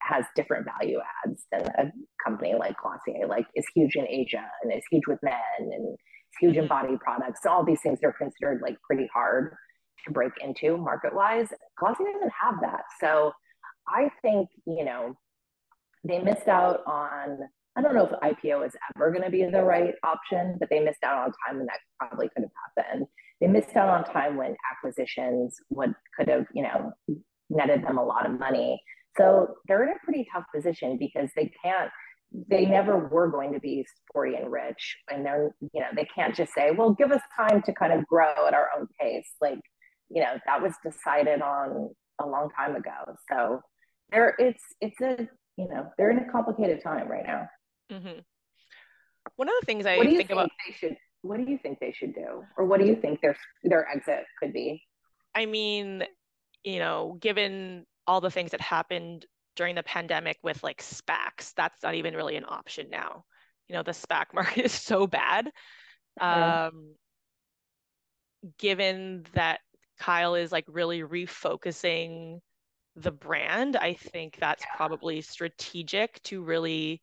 has 0.00 0.24
different 0.34 0.66
value 0.66 0.98
adds 1.24 1.44
than 1.52 1.62
a 1.62 1.92
company 2.24 2.54
like 2.58 2.76
Glossier, 2.78 3.26
like 3.26 3.46
is 3.54 3.66
huge 3.74 3.96
in 3.96 4.06
Asia 4.08 4.44
and 4.62 4.72
is 4.72 4.84
huge 4.90 5.06
with 5.06 5.18
men 5.22 5.34
and 5.60 5.92
is 5.92 5.98
huge 6.40 6.56
in 6.56 6.64
mm-hmm. 6.64 6.68
body 6.68 6.96
products. 7.02 7.40
So 7.42 7.50
all 7.50 7.64
these 7.64 7.80
things 7.82 7.98
are 8.02 8.12
considered 8.12 8.60
like 8.62 8.76
pretty 8.82 9.08
hard 9.12 9.54
to 10.06 10.12
break 10.12 10.32
into 10.42 10.76
market 10.76 11.14
wise. 11.14 11.48
Glossier 11.78 12.12
doesn't 12.12 12.32
have 12.40 12.54
that. 12.62 12.82
So 13.00 13.32
I 13.86 14.10
think, 14.22 14.48
you 14.66 14.84
know, 14.84 15.14
they 16.04 16.20
missed 16.20 16.48
out 16.48 16.80
on 16.86 17.38
I 17.76 17.80
don't 17.80 17.94
know 17.94 18.06
if 18.06 18.36
IPO 18.36 18.66
is 18.66 18.72
ever 18.96 19.12
going 19.12 19.22
to 19.22 19.30
be 19.30 19.44
the 19.44 19.62
right 19.62 19.94
option, 20.02 20.56
but 20.58 20.68
they 20.68 20.80
missed 20.80 21.04
out 21.04 21.18
on 21.18 21.32
time 21.46 21.58
when 21.58 21.66
that 21.66 21.78
probably 22.00 22.28
could 22.28 22.42
have 22.42 22.50
happened. 22.76 23.06
They 23.40 23.46
missed 23.46 23.76
out 23.76 23.88
on 23.88 24.04
time 24.04 24.36
when 24.36 24.56
acquisitions 24.72 25.56
would 25.70 25.94
could 26.16 26.28
have, 26.28 26.46
you 26.52 26.62
know, 26.62 26.92
netted 27.50 27.84
them 27.84 27.98
a 27.98 28.04
lot 28.04 28.26
of 28.26 28.38
money. 28.38 28.80
So 29.16 29.54
they're 29.66 29.84
in 29.84 29.90
a 29.90 30.04
pretty 30.04 30.26
tough 30.32 30.44
position 30.54 30.96
because 30.98 31.30
they 31.34 31.52
can't, 31.62 31.90
they 32.50 32.66
never 32.66 33.08
were 33.08 33.28
going 33.28 33.52
to 33.52 33.60
be 33.60 33.86
sporty 34.08 34.34
and 34.36 34.50
rich. 34.50 34.96
And 35.10 35.24
they're, 35.24 35.54
you 35.60 35.80
know, 35.80 35.88
they 35.94 36.06
can't 36.14 36.34
just 36.34 36.52
say, 36.52 36.72
well, 36.72 36.90
give 36.90 37.10
us 37.10 37.22
time 37.36 37.62
to 37.62 37.72
kind 37.72 37.92
of 37.92 38.06
grow 38.06 38.46
at 38.46 38.54
our 38.54 38.68
own 38.76 38.86
pace. 39.00 39.30
Like, 39.40 39.60
you 40.10 40.22
know, 40.22 40.34
that 40.46 40.62
was 40.62 40.74
decided 40.84 41.40
on 41.42 41.90
a 42.20 42.26
long 42.26 42.50
time 42.56 42.76
ago. 42.76 43.16
So 43.30 43.60
there, 44.10 44.34
it's, 44.38 44.62
it's 44.80 45.00
a, 45.00 45.28
you 45.56 45.68
know, 45.68 45.88
they're 45.96 46.10
in 46.10 46.18
a 46.18 46.30
complicated 46.30 46.82
time 46.82 47.08
right 47.08 47.26
now. 47.26 47.48
Mm-hmm. 47.90 48.20
One 49.36 49.48
of 49.48 49.54
the 49.60 49.66
things 49.66 49.86
I 49.86 49.98
think, 49.98 50.16
think 50.16 50.30
about 50.30 50.50
they 50.66 50.74
should, 50.74 50.96
what 51.28 51.38
do 51.38 51.50
you 51.50 51.58
think 51.58 51.78
they 51.78 51.92
should 51.92 52.14
do? 52.14 52.42
Or 52.56 52.64
what 52.64 52.80
do 52.80 52.86
you 52.86 52.96
think 52.96 53.20
their, 53.20 53.36
their 53.62 53.88
exit 53.88 54.24
could 54.40 54.52
be? 54.52 54.82
I 55.34 55.46
mean, 55.46 56.04
you 56.64 56.78
know, 56.78 57.16
given 57.20 57.84
all 58.06 58.20
the 58.20 58.30
things 58.30 58.52
that 58.52 58.60
happened 58.60 59.26
during 59.54 59.74
the 59.74 59.82
pandemic 59.82 60.38
with 60.42 60.62
like 60.62 60.82
SPACs, 60.82 61.52
that's 61.54 61.82
not 61.82 61.94
even 61.94 62.14
really 62.14 62.36
an 62.36 62.46
option 62.48 62.88
now. 62.90 63.24
You 63.68 63.76
know, 63.76 63.82
the 63.82 63.92
SPAC 63.92 64.26
market 64.34 64.64
is 64.64 64.72
so 64.72 65.06
bad. 65.06 65.50
Um, 66.20 66.94
given 68.58 69.26
that 69.34 69.60
Kyle 69.98 70.34
is 70.34 70.50
like 70.50 70.64
really 70.66 71.02
refocusing 71.02 72.38
the 72.96 73.12
brand, 73.12 73.76
I 73.76 73.94
think 73.94 74.38
that's 74.40 74.64
probably 74.76 75.20
strategic 75.20 76.22
to 76.24 76.42
really 76.42 77.02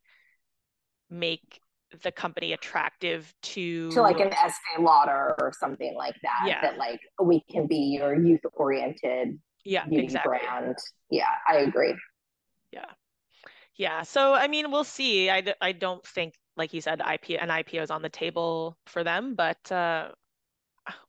make 1.08 1.60
the 2.02 2.12
company 2.12 2.52
attractive 2.52 3.32
to 3.42 3.90
to 3.92 4.02
like 4.02 4.20
an 4.20 4.32
Estee 4.32 4.80
Lauder 4.80 5.34
or 5.38 5.52
something 5.58 5.94
like 5.96 6.16
that. 6.22 6.44
Yeah. 6.46 6.60
That 6.62 6.78
like 6.78 7.00
we 7.22 7.42
can 7.50 7.66
be 7.66 7.98
your 7.98 8.14
youth 8.14 8.40
oriented 8.54 9.38
yeah 9.66 9.84
beauty 9.84 10.04
exactly. 10.04 10.38
brand 10.38 10.76
yeah 11.10 11.24
i 11.48 11.56
agree 11.56 11.94
yeah 12.72 12.84
yeah 13.76 14.02
so 14.02 14.32
i 14.32 14.46
mean 14.46 14.70
we'll 14.70 14.84
see 14.84 15.28
i, 15.28 15.42
I 15.60 15.72
don't 15.72 16.06
think 16.06 16.34
like 16.56 16.72
you 16.72 16.80
said 16.80 17.00
ip 17.00 17.28
an 17.28 17.48
ipo 17.48 17.82
is 17.82 17.90
on 17.90 18.02
the 18.02 18.08
table 18.08 18.78
for 18.86 19.02
them 19.02 19.34
but 19.34 19.70
uh 19.72 20.08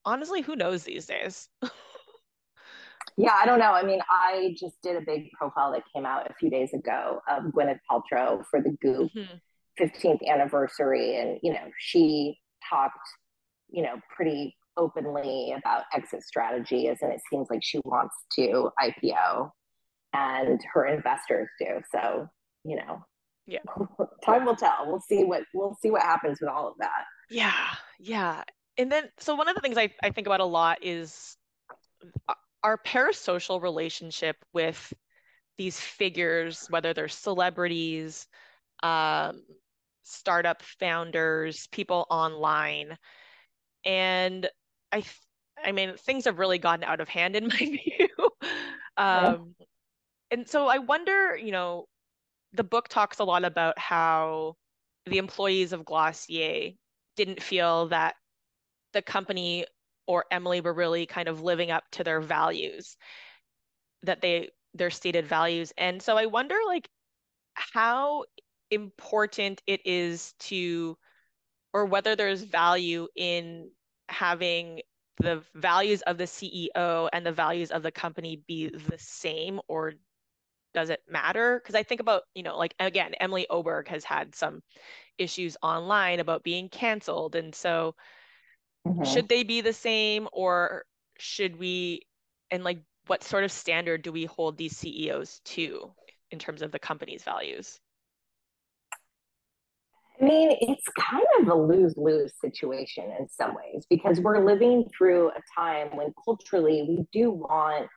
honestly 0.03 0.41
who 0.41 0.55
knows 0.55 0.83
these 0.83 1.05
days 1.05 1.47
Yeah, 3.19 3.33
I 3.33 3.47
don't 3.47 3.57
know. 3.57 3.71
I 3.71 3.83
mean, 3.83 3.99
I 4.11 4.55
just 4.59 4.79
did 4.83 4.95
a 4.95 5.01
big 5.01 5.31
profile 5.31 5.71
that 5.71 5.81
came 5.91 6.05
out 6.05 6.29
a 6.29 6.35
few 6.35 6.51
days 6.51 6.71
ago 6.71 7.19
of 7.27 7.45
Gwyneth 7.45 7.79
Paltrow 7.89 8.45
for 8.45 8.61
the 8.61 8.77
Goop 8.79 9.11
mm-hmm. 9.11 9.37
15th 9.79 10.25
anniversary. 10.27 11.17
And, 11.17 11.39
you 11.41 11.53
know, 11.53 11.71
she 11.79 12.37
talked, 12.69 12.97
you 13.69 13.83
know, 13.83 13.99
pretty 14.15 14.55
openly 14.77 15.53
about 15.57 15.83
exit 15.93 16.23
strategies. 16.23 16.97
And 17.01 17.11
it 17.11 17.21
seems 17.29 17.47
like 17.49 17.61
she 17.63 17.79
wants 17.85 18.15
to 18.33 18.69
IPO 18.81 19.51
and 20.13 20.59
her 20.73 20.85
investors 20.85 21.47
do. 21.59 21.81
So, 21.91 22.27
you 22.63 22.77
know, 22.77 23.03
yeah, 23.45 23.59
time 24.25 24.45
will 24.45 24.55
tell. 24.55 24.85
We'll 24.85 24.99
see 24.99 25.23
what, 25.23 25.43
we'll 25.53 25.77
see 25.81 25.89
what 25.89 26.01
happens 26.01 26.39
with 26.41 26.49
all 26.49 26.67
of 26.67 26.73
that. 26.79 27.05
Yeah. 27.29 27.53
Yeah. 27.99 28.43
And 28.77 28.91
then, 28.91 29.05
so 29.17 29.35
one 29.35 29.47
of 29.47 29.55
the 29.55 29.61
things 29.61 29.77
I, 29.77 29.89
I 30.03 30.11
think 30.11 30.27
about 30.27 30.39
a 30.39 30.45
lot 30.45 30.79
is 30.81 31.37
uh, 32.27 32.33
our 32.63 32.77
parasocial 32.77 33.61
relationship 33.61 34.35
with 34.53 34.93
these 35.57 35.79
figures, 35.79 36.67
whether 36.69 36.93
they're 36.93 37.07
celebrities, 37.07 38.27
um, 38.83 39.41
startup 40.07 40.61
founders, 40.61 41.67
people 41.71 42.05
online, 42.09 42.97
and 43.85 44.49
I, 44.91 45.03
I 45.63 45.71
mean, 45.71 45.95
things 45.97 46.25
have 46.25 46.39
really 46.39 46.59
gotten 46.59 46.83
out 46.83 47.01
of 47.01 47.09
hand 47.09 47.35
in 47.35 47.47
my 47.47 47.57
view. 47.57 48.09
um, 48.97 49.55
yeah. 49.59 49.65
And 50.29 50.47
so 50.47 50.67
I 50.67 50.79
wonder, 50.79 51.37
you 51.37 51.51
know, 51.51 51.85
the 52.53 52.63
book 52.63 52.89
talks 52.89 53.19
a 53.19 53.23
lot 53.23 53.45
about 53.45 53.79
how 53.79 54.55
the 55.05 55.19
employees 55.19 55.73
of 55.73 55.85
Glossier 55.85 56.71
didn't 57.15 57.41
feel 57.41 57.87
that 57.87 58.15
the 58.93 59.01
company 59.01 59.65
or 60.05 60.25
Emily 60.31 60.61
were 60.61 60.73
really 60.73 61.05
kind 61.05 61.27
of 61.27 61.41
living 61.41 61.71
up 61.71 61.83
to 61.91 62.03
their 62.03 62.21
values 62.21 62.97
that 64.03 64.21
they 64.21 64.49
their 64.73 64.89
stated 64.89 65.25
values 65.27 65.73
and 65.77 66.01
so 66.01 66.17
i 66.17 66.25
wonder 66.25 66.55
like 66.67 66.87
how 67.55 68.23
important 68.71 69.61
it 69.67 69.81
is 69.85 70.33
to 70.39 70.97
or 71.73 71.85
whether 71.85 72.15
there's 72.15 72.43
value 72.43 73.07
in 73.15 73.69
having 74.09 74.81
the 75.19 75.43
values 75.55 76.01
of 76.03 76.17
the 76.17 76.25
CEO 76.25 77.09
and 77.11 77.25
the 77.25 77.31
values 77.31 77.71
of 77.71 77.83
the 77.83 77.91
company 77.91 78.41
be 78.47 78.69
the 78.69 78.97
same 78.97 79.59
or 79.67 79.93
does 80.73 80.89
it 80.89 81.01
matter 81.09 81.59
because 81.59 81.73
i 81.73 81.81
think 81.81 82.01
about 82.01 82.23
you 82.35 82.43
know 82.43 82.55
like 82.55 82.75
again 82.79 83.13
emily 83.19 83.47
oberg 83.49 83.87
has 83.87 84.03
had 84.03 84.35
some 84.35 84.61
issues 85.17 85.57
online 85.63 86.19
about 86.19 86.43
being 86.43 86.69
canceled 86.69 87.35
and 87.35 87.55
so 87.55 87.95
Mm-hmm. 88.87 89.03
Should 89.03 89.29
they 89.29 89.43
be 89.43 89.61
the 89.61 89.73
same 89.73 90.27
or 90.31 90.85
should 91.17 91.57
we, 91.57 92.01
and 92.51 92.63
like 92.63 92.79
what 93.07 93.23
sort 93.23 93.43
of 93.43 93.51
standard 93.51 94.01
do 94.01 94.11
we 94.11 94.25
hold 94.25 94.57
these 94.57 94.77
CEOs 94.77 95.41
to 95.45 95.91
in 96.31 96.39
terms 96.39 96.61
of 96.61 96.71
the 96.71 96.79
company's 96.79 97.23
values? 97.23 97.79
I 100.19 100.25
mean, 100.25 100.57
it's 100.61 100.85
kind 100.99 101.25
of 101.39 101.47
a 101.47 101.55
lose 101.55 101.95
lose 101.95 102.33
situation 102.41 103.05
in 103.19 103.27
some 103.29 103.55
ways 103.55 103.85
because 103.89 104.19
we're 104.19 104.43
living 104.45 104.89
through 104.95 105.29
a 105.29 105.41
time 105.55 105.95
when 105.95 106.13
culturally 106.25 106.85
we 106.87 107.05
do 107.11 107.31
want 107.31 107.87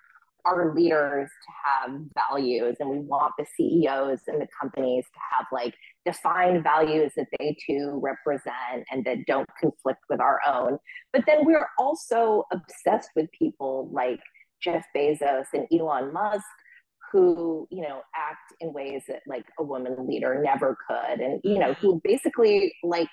our 0.44 0.74
leaders 0.74 1.28
to 1.28 1.52
have 1.64 2.00
values 2.14 2.76
and 2.80 2.88
we 2.88 2.98
want 2.98 3.32
the 3.38 3.46
CEOs 3.56 4.20
and 4.26 4.40
the 4.40 4.48
companies 4.60 5.04
to 5.04 5.20
have 5.36 5.46
like 5.52 5.74
defined 6.06 6.62
values 6.62 7.12
that 7.16 7.26
they 7.38 7.56
too 7.66 8.00
represent 8.02 8.84
and 8.90 9.04
that 9.04 9.18
don't 9.26 9.48
conflict 9.60 10.00
with 10.08 10.20
our 10.20 10.40
own. 10.46 10.78
But 11.12 11.24
then 11.26 11.44
we're 11.44 11.68
also 11.78 12.44
obsessed 12.52 13.10
with 13.16 13.30
people 13.32 13.90
like 13.92 14.20
Jeff 14.62 14.84
Bezos 14.96 15.46
and 15.52 15.66
Elon 15.72 16.12
Musk 16.12 16.44
who, 17.12 17.66
you 17.70 17.82
know, 17.82 18.02
act 18.14 18.52
in 18.60 18.72
ways 18.72 19.02
that 19.08 19.20
like 19.26 19.46
a 19.58 19.64
woman 19.64 19.96
leader 20.06 20.40
never 20.42 20.76
could 20.88 21.20
and 21.20 21.40
you 21.44 21.58
know, 21.58 21.74
who 21.74 22.00
basically 22.04 22.74
like 22.82 23.08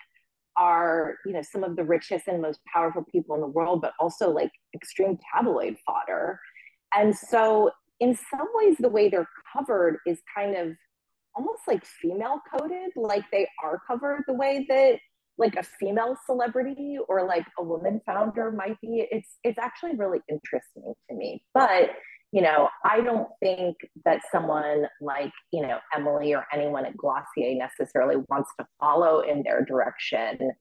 are, 0.57 1.15
you 1.25 1.33
know, 1.33 1.41
some 1.41 1.63
of 1.63 1.75
the 1.75 1.83
richest 1.83 2.27
and 2.27 2.41
most 2.41 2.59
powerful 2.73 3.05
people 3.11 3.35
in 3.35 3.41
the 3.41 3.47
world 3.47 3.81
but 3.81 3.93
also 3.99 4.29
like 4.29 4.51
extreme 4.75 5.17
tabloid 5.33 5.75
fodder 5.85 6.39
and 6.95 7.15
so, 7.15 7.71
in 7.99 8.15
some 8.29 8.47
ways, 8.53 8.75
the 8.79 8.89
way 8.89 9.09
they're 9.09 9.29
covered 9.53 9.97
is 10.05 10.19
kind 10.35 10.55
of 10.55 10.75
almost 11.35 11.61
like 11.67 11.85
female 11.85 12.41
coded, 12.51 12.91
like 12.95 13.23
they 13.31 13.47
are 13.63 13.79
covered 13.87 14.23
the 14.27 14.33
way 14.33 14.65
that 14.69 14.99
like 15.37 15.55
a 15.55 15.63
female 15.63 16.15
celebrity 16.25 16.97
or 17.07 17.27
like 17.27 17.45
a 17.59 17.63
woman 17.63 18.01
founder 18.05 18.51
might 18.51 18.79
be. 18.81 19.07
It's 19.11 19.37
it's 19.43 19.59
actually 19.59 19.95
really 19.95 20.19
interesting 20.29 20.93
to 21.09 21.15
me. 21.15 21.43
But 21.53 21.91
you 22.31 22.41
know, 22.41 22.67
I 22.83 23.01
don't 23.01 23.29
think 23.41 23.77
that 24.03 24.21
someone 24.31 24.87
like, 24.99 25.31
you 25.51 25.61
know, 25.61 25.79
Emily 25.95 26.35
or 26.35 26.45
anyone 26.53 26.85
at 26.85 26.97
Glossier 26.97 27.55
necessarily 27.55 28.17
wants 28.29 28.51
to 28.59 28.67
follow 28.79 29.21
in 29.21 29.43
their 29.43 29.63
direction, 29.63 30.51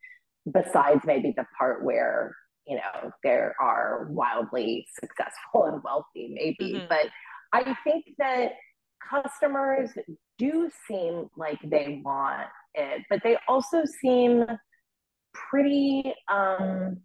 besides 0.52 1.00
maybe 1.04 1.34
the 1.36 1.44
part 1.58 1.84
where 1.84 2.34
you 2.66 2.76
know 2.76 3.10
there 3.22 3.54
are 3.60 4.08
wildly 4.10 4.86
successful 5.00 5.64
and 5.72 5.82
wealthy 5.84 6.32
maybe 6.32 6.74
mm-hmm. 6.74 6.86
but 6.88 7.06
i 7.52 7.76
think 7.84 8.04
that 8.18 8.52
customers 9.08 9.90
do 10.36 10.68
seem 10.88 11.28
like 11.36 11.58
they 11.64 12.00
want 12.04 12.48
it 12.74 13.02
but 13.08 13.20
they 13.22 13.36
also 13.46 13.82
seem 14.02 14.44
pretty 15.32 16.12
um 16.28 16.96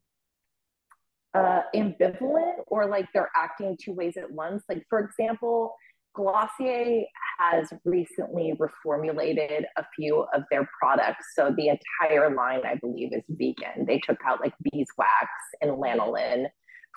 uh 1.33 1.61
ambivalent 1.75 2.57
or 2.67 2.87
like 2.87 3.07
they're 3.13 3.31
acting 3.35 3.77
two 3.81 3.93
ways 3.93 4.17
at 4.17 4.29
once 4.29 4.63
like 4.67 4.83
for 4.89 4.99
example 4.99 5.73
Glossier 6.13 7.05
has 7.39 7.71
recently 7.85 8.53
reformulated 8.59 9.63
a 9.77 9.85
few 9.95 10.25
of 10.33 10.43
their 10.51 10.69
products. 10.79 11.27
So 11.35 11.53
the 11.55 11.69
entire 11.69 12.33
line, 12.35 12.61
I 12.65 12.75
believe, 12.75 13.13
is 13.13 13.23
vegan. 13.29 13.85
They 13.85 13.99
took 13.99 14.17
out 14.25 14.41
like 14.41 14.53
beeswax 14.71 15.29
and 15.61 15.71
lanolin 15.71 16.47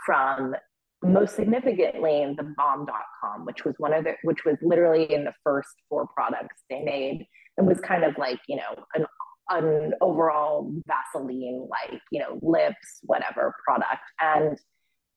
from 0.05 0.55
most 1.03 1.37
significantly 1.37 2.35
the 2.37 2.55
Balm 2.57 2.87
Dotcom, 2.87 3.47
which 3.47 3.65
was 3.65 3.75
one 3.79 3.93
of 3.93 4.05
the, 4.05 4.15
which 4.23 4.45
was 4.45 4.57
literally 4.63 5.13
in 5.13 5.25
the 5.25 5.35
first 5.45 5.71
four 5.89 6.09
products 6.09 6.63
they 6.69 6.83
made 6.83 7.27
and 7.57 7.67
was 7.67 7.81
kind 7.81 8.05
of 8.05 8.17
like, 8.19 8.41
you 8.49 8.57
know, 8.57 8.85
an, 8.95 9.07
an 9.51 9.93
overall 10.01 10.73
Vaseline, 10.87 11.69
like, 11.69 12.01
you 12.11 12.21
know, 12.21 12.39
lips, 12.43 13.01
whatever 13.03 13.55
product. 13.65 14.03
And 14.21 14.59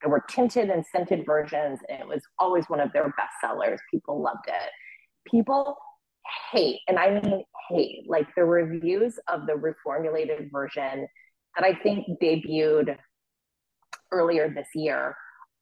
there 0.01 0.11
were 0.11 0.23
tinted 0.29 0.69
and 0.69 0.85
scented 0.85 1.25
versions, 1.25 1.79
and 1.89 2.01
it 2.01 2.07
was 2.07 2.21
always 2.39 2.65
one 2.67 2.79
of 2.79 2.91
their 2.93 3.05
best 3.17 3.33
sellers. 3.41 3.79
People 3.91 4.21
loved 4.21 4.47
it. 4.47 4.69
People 5.25 5.77
hate, 6.51 6.79
and 6.87 6.99
I 6.99 7.19
mean 7.19 7.43
hate, 7.69 8.03
like 8.07 8.27
the 8.35 8.43
reviews 8.43 9.17
of 9.27 9.47
the 9.47 9.53
reformulated 9.53 10.51
version 10.51 11.07
that 11.55 11.63
I 11.65 11.73
think 11.73 12.05
debuted 12.21 12.97
earlier 14.11 14.49
this 14.53 14.67
year 14.75 15.15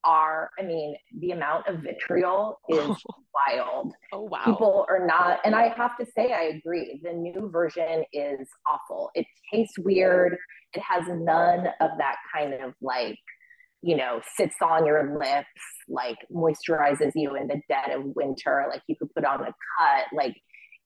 are, 0.05 0.49
I 0.59 0.63
mean, 0.63 0.95
the 1.19 1.31
amount 1.31 1.67
of 1.67 1.79
vitriol 1.79 2.59
is 2.69 2.95
wild. 3.47 3.93
Oh, 4.13 4.23
wow. 4.23 4.43
People 4.45 4.85
are 4.89 5.05
not, 5.05 5.39
and 5.43 5.55
I 5.55 5.69
have 5.75 5.97
to 5.97 6.05
say, 6.05 6.33
I 6.33 6.57
agree. 6.57 7.01
The 7.03 7.13
new 7.13 7.49
version 7.51 8.03
is 8.13 8.47
awful. 8.69 9.09
It 9.15 9.25
tastes 9.51 9.77
weird. 9.79 10.37
It 10.73 10.81
has 10.81 11.05
none 11.07 11.67
of 11.81 11.91
that 11.97 12.15
kind 12.33 12.53
of 12.53 12.73
like 12.81 13.17
you 13.85 13.95
know, 13.95 14.19
sits 14.35 14.55
on 14.63 14.83
your 14.83 15.19
lips, 15.19 15.47
like 15.87 16.17
moisturizes 16.33 17.11
you 17.13 17.35
in 17.35 17.47
the 17.47 17.61
dead 17.69 17.91
of 17.95 18.03
winter. 18.15 18.65
Like 18.67 18.81
you 18.87 18.95
could 18.95 19.13
put 19.13 19.23
on 19.23 19.41
a 19.41 19.45
cut. 19.45 20.07
Like 20.11 20.35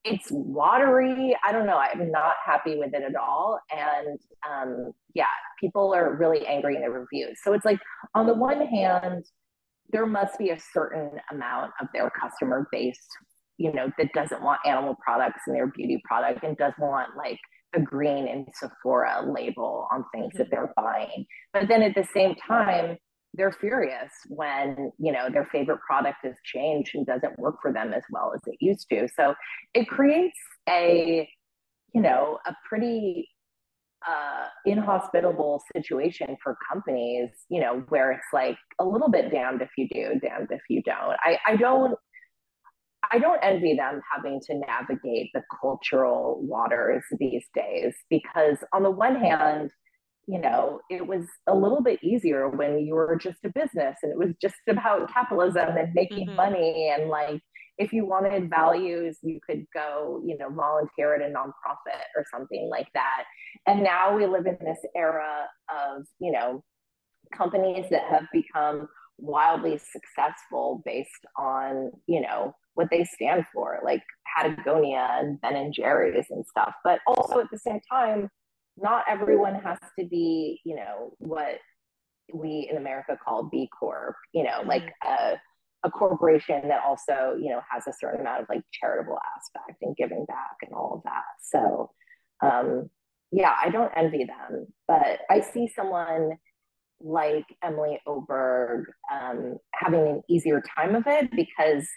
it's 0.04 0.28
watery. 0.32 1.36
I 1.46 1.52
don't 1.52 1.66
know. 1.66 1.78
I'm 1.78 2.12
not 2.12 2.36
happy 2.46 2.78
with 2.78 2.94
it 2.94 3.04
at 3.04 3.16
all. 3.16 3.60
And 3.72 4.20
um, 4.50 4.92
yeah, 5.14 5.26
people 5.60 5.94
are 5.94 6.16
really 6.16 6.46
angry 6.48 6.76
in 6.76 6.82
the 6.82 6.90
reviews. 6.90 7.40
So 7.44 7.54
it's 7.54 7.66
like, 7.66 7.80
on 8.16 8.26
the 8.26 8.34
one 8.34 8.66
hand, 8.66 9.26
there 9.92 10.06
must 10.06 10.38
be 10.38 10.52
a 10.52 10.60
certain 10.74 11.12
amount 11.32 11.72
of 11.82 11.88
their 11.94 12.10
customer 12.12 12.68
base, 12.72 13.00
you 13.58 13.74
know, 13.74 13.92
that 13.98 14.14
doesn't 14.14 14.42
want 14.42 14.60
animal 14.66 14.96
products 15.04 15.42
in 15.48 15.54
their 15.54 15.68
beauty 15.68 16.02
product 16.08 16.44
and 16.44 16.56
does 16.58 16.74
want 16.80 17.18
like 17.18 17.40
a 17.76 17.82
Clean 17.86 18.28
at 18.28 18.56
Sephora 18.56 19.30
label 19.32 19.88
on 19.92 20.06
things 20.14 20.34
mm-hmm. 20.34 20.38
that 20.38 20.48
they're 20.52 20.74
buying. 20.76 21.26
But 21.54 21.68
then 21.68 21.82
at 21.82 21.96
the 21.96 22.08
same 22.14 22.36
time, 22.48 22.98
they're 23.34 23.52
furious 23.52 24.12
when 24.28 24.92
you 24.98 25.12
know 25.12 25.30
their 25.30 25.48
favorite 25.52 25.80
product 25.86 26.18
has 26.24 26.36
changed 26.44 26.96
and 26.96 27.06
doesn't 27.06 27.38
work 27.38 27.56
for 27.62 27.72
them 27.72 27.94
as 27.94 28.04
well 28.12 28.34
as 28.34 28.42
it 28.48 28.58
used 28.60 28.88
to. 28.90 29.08
So 29.16 29.36
it 29.74 29.88
creates 29.88 30.38
a 30.68 31.30
you 31.94 32.02
know 32.02 32.40
a 32.46 32.54
pretty 32.68 33.30
uh, 34.08 34.46
inhospitable 34.66 35.62
situation 35.76 36.38
for 36.42 36.58
companies, 36.72 37.30
you 37.50 37.60
know, 37.60 37.84
where 37.90 38.12
it's 38.12 38.24
like 38.32 38.58
a 38.80 38.86
little 38.86 39.10
bit 39.10 39.30
damned 39.30 39.62
if 39.62 39.70
you 39.78 39.88
do, 39.90 40.20
damned 40.22 40.48
if 40.52 40.62
you 40.70 40.82
don't. 40.84 41.18
I, 41.22 41.38
I 41.46 41.56
don't 41.58 41.96
I 43.12 43.18
don't 43.18 43.40
envy 43.42 43.76
them 43.76 44.02
having 44.14 44.40
to 44.48 44.56
navigate 44.56 45.32
the 45.34 45.42
cultural 45.62 46.40
waters 46.44 47.04
these 47.18 47.46
days 47.56 47.96
because, 48.10 48.58
on 48.74 48.84
the 48.84 48.92
one 48.92 49.16
hand, 49.16 49.72
you 50.30 50.40
know, 50.40 50.80
it 50.92 51.08
was 51.08 51.26
a 51.48 51.56
little 51.56 51.82
bit 51.82 52.04
easier 52.04 52.50
when 52.50 52.80
you 52.80 52.94
were 52.94 53.18
just 53.20 53.40
a 53.44 53.50
business 53.50 53.98
and 54.04 54.12
it 54.12 54.18
was 54.18 54.36
just 54.40 54.56
about 54.70 55.12
capitalism 55.12 55.70
and 55.76 55.92
making 55.96 56.28
mm-hmm. 56.28 56.36
money 56.36 56.94
and 56.96 57.10
like 57.10 57.42
if 57.80 57.94
you 57.94 58.06
wanted 58.06 58.50
values, 58.50 59.18
you 59.24 59.40
could 59.50 59.66
go, 59.74 60.22
you 60.24 60.38
know, 60.38 60.50
volunteer 60.50 61.16
at 61.16 61.22
a 61.22 61.34
nonprofit 61.34 62.04
or 62.16 62.26
something 62.32 62.68
like 62.70 62.90
that. 62.94 63.24
And 63.66 63.84
now 63.84 64.16
we 64.16 64.26
live 64.26 64.46
in 64.46 64.58
this 64.62 64.80
era 64.96 65.48
of, 65.70 66.04
you 66.20 66.32
know, 66.32 66.62
companies 67.36 67.86
that 67.90 68.04
have 68.12 68.26
become 68.34 68.90
wildly 69.18 69.80
successful 69.80 70.82
based 70.86 71.26
on, 71.38 71.92
you 72.06 72.20
know, 72.20 72.54
what 72.74 72.90
they 72.92 73.06
stand 73.06 73.46
for, 73.54 73.80
like 73.84 74.04
Patagonia 74.36 75.08
and 75.14 75.40
Ben 75.40 75.56
and 75.56 75.74
Jerry's 75.74 76.28
and 76.30 76.46
stuff. 76.46 76.74
But 76.84 77.00
also 77.08 77.40
at 77.40 77.48
the 77.50 77.58
same 77.58 77.80
time, 77.90 78.30
not 78.82 79.06
everyone 79.10 79.56
has 79.56 79.78
to 80.00 80.06
be, 80.06 80.60
you 80.64 80.76
know, 80.76 81.14
what 81.18 81.60
we 82.34 82.68
in 82.70 82.78
America 82.78 83.18
call 83.24 83.44
B 83.44 83.70
Corp, 83.78 84.16
you 84.34 84.44
know, 84.44 84.62
like 84.66 84.84
mm-hmm. 84.84 85.34
a 85.36 85.42
a 85.84 85.90
corporation 85.90 86.68
that 86.68 86.82
also 86.86 87.36
you 87.40 87.50
know 87.50 87.62
has 87.70 87.88
a 87.88 87.94
certain 87.98 88.22
amount 88.22 88.42
of 88.42 88.50
like 88.50 88.62
charitable 88.72 89.18
aspect 89.38 89.82
and 89.82 89.96
giving 89.96 90.26
back 90.26 90.58
and 90.62 90.74
all 90.74 90.96
of 90.96 91.04
that 91.04 91.24
so 91.42 91.90
um 92.44 92.90
yeah 93.32 93.54
i 93.64 93.70
don't 93.70 93.92
envy 93.96 94.26
them 94.26 94.68
but 94.88 95.22
i 95.30 95.40
see 95.40 95.72
someone 95.74 96.32
like 97.00 97.46
emily 97.64 97.98
oberg 98.06 98.86
um, 99.12 99.58
having 99.74 100.02
an 100.02 100.22
easier 100.30 100.62
time 100.76 100.96
of 100.96 101.04
it 101.08 101.32
because 101.32 101.88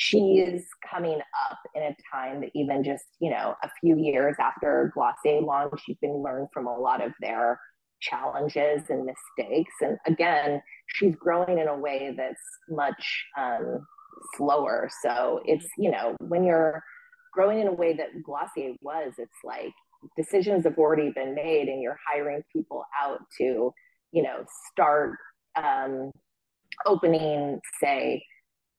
she's 0.00 0.64
coming 0.88 1.18
up 1.50 1.58
in 1.74 1.82
a 1.82 1.96
time 2.12 2.40
that 2.40 2.50
even 2.54 2.84
just 2.84 3.04
you 3.20 3.30
know 3.30 3.54
a 3.64 3.70
few 3.80 3.98
years 3.98 4.36
after 4.38 4.92
glossier 4.94 5.40
launch 5.40 5.82
you 5.88 5.96
can 5.96 6.22
learn 6.22 6.46
from 6.52 6.68
a 6.68 6.78
lot 6.78 7.04
of 7.04 7.12
their 7.20 7.58
challenges 8.00 8.82
and 8.88 9.06
mistakes. 9.06 9.72
And 9.80 9.98
again, 10.06 10.62
she's 10.86 11.14
growing 11.16 11.58
in 11.58 11.68
a 11.68 11.76
way 11.76 12.14
that's 12.16 12.40
much 12.68 13.24
um, 13.36 13.86
slower. 14.36 14.88
So 15.02 15.40
it's, 15.44 15.66
you 15.78 15.90
know, 15.90 16.16
when 16.20 16.44
you're 16.44 16.82
growing 17.32 17.60
in 17.60 17.68
a 17.68 17.72
way 17.72 17.94
that 17.96 18.22
Glossier 18.24 18.74
was, 18.80 19.12
it's 19.18 19.30
like 19.44 19.72
decisions 20.16 20.64
have 20.64 20.78
already 20.78 21.10
been 21.14 21.34
made 21.34 21.68
and 21.68 21.82
you're 21.82 21.98
hiring 22.08 22.42
people 22.52 22.84
out 23.00 23.18
to, 23.38 23.72
you 24.12 24.22
know, 24.22 24.44
start 24.72 25.16
um, 25.56 26.12
opening, 26.86 27.60
say, 27.82 28.22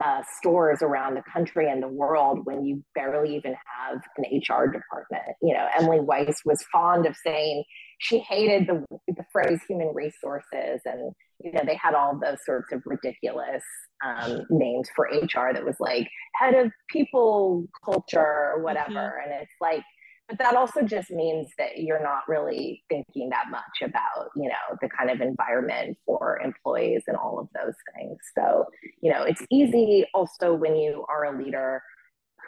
uh, 0.04 0.22
stores 0.38 0.80
around 0.82 1.16
the 1.16 1.24
country 1.32 1.70
and 1.70 1.84
the 1.84 1.88
world 1.88 2.40
when 2.46 2.64
you 2.64 2.84
barely 2.96 3.36
even 3.36 3.54
have 3.54 4.02
an 4.18 4.24
HR 4.24 4.68
department. 4.68 5.36
You 5.42 5.54
know, 5.54 5.68
Emily 5.78 6.00
Weiss 6.00 6.42
was 6.46 6.64
fond 6.72 7.06
of 7.06 7.16
saying 7.24 7.64
she 8.00 8.20
hated 8.20 8.68
the, 8.68 8.86
the 9.08 9.26
phrase 9.32 9.60
human 9.68 9.94
resources, 9.94 10.82
and 10.86 11.12
you 11.44 11.52
know 11.52 11.62
they 11.66 11.76
had 11.76 11.96
all 11.96 12.18
those 12.18 12.38
sorts 12.46 12.72
of 12.72 12.82
ridiculous 12.86 13.64
um, 14.06 14.46
names 14.50 14.88
for 14.96 15.10
HR 15.12 15.54
that 15.54 15.66
was 15.66 15.76
like 15.80 16.08
head 16.36 16.54
of 16.54 16.72
people 16.90 17.66
culture 17.84 18.54
or 18.56 18.64
whatever, 18.64 18.92
mm-hmm. 18.92 19.32
and 19.32 19.42
it's 19.42 19.52
like 19.60 19.84
but 20.30 20.38
that 20.38 20.56
also 20.56 20.84
just 20.84 21.10
means 21.10 21.50
that 21.58 21.80
you're 21.80 22.02
not 22.02 22.22
really 22.28 22.84
thinking 22.88 23.30
that 23.32 23.46
much 23.50 23.82
about 23.82 24.30
you 24.36 24.48
know 24.48 24.78
the 24.82 24.88
kind 24.90 25.10
of 25.10 25.22
environment 25.22 25.98
for 26.06 26.40
employees 26.44 27.04
and 27.08 27.18
all 27.18 27.40
of 27.40 27.48
those 27.56 27.74
things. 27.96 28.18
So 28.38 28.66
you 29.02 29.12
know 29.12 29.24
it's 29.24 29.42
easy 29.52 30.06
also 30.14 30.54
when 30.54 30.76
you 30.76 31.04
are 31.10 31.26
a 31.26 31.44
leader 31.44 31.82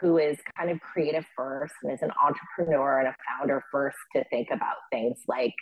who 0.00 0.18
is 0.18 0.38
kind 0.56 0.70
of 0.70 0.80
creative 0.80 1.24
first 1.36 1.74
and 1.82 1.92
is 1.92 2.02
an 2.02 2.10
entrepreneur 2.24 3.00
and 3.00 3.08
a 3.08 3.16
founder 3.28 3.62
first 3.70 3.96
to 4.14 4.24
think 4.30 4.48
about 4.52 4.76
things 4.90 5.18
like 5.28 5.54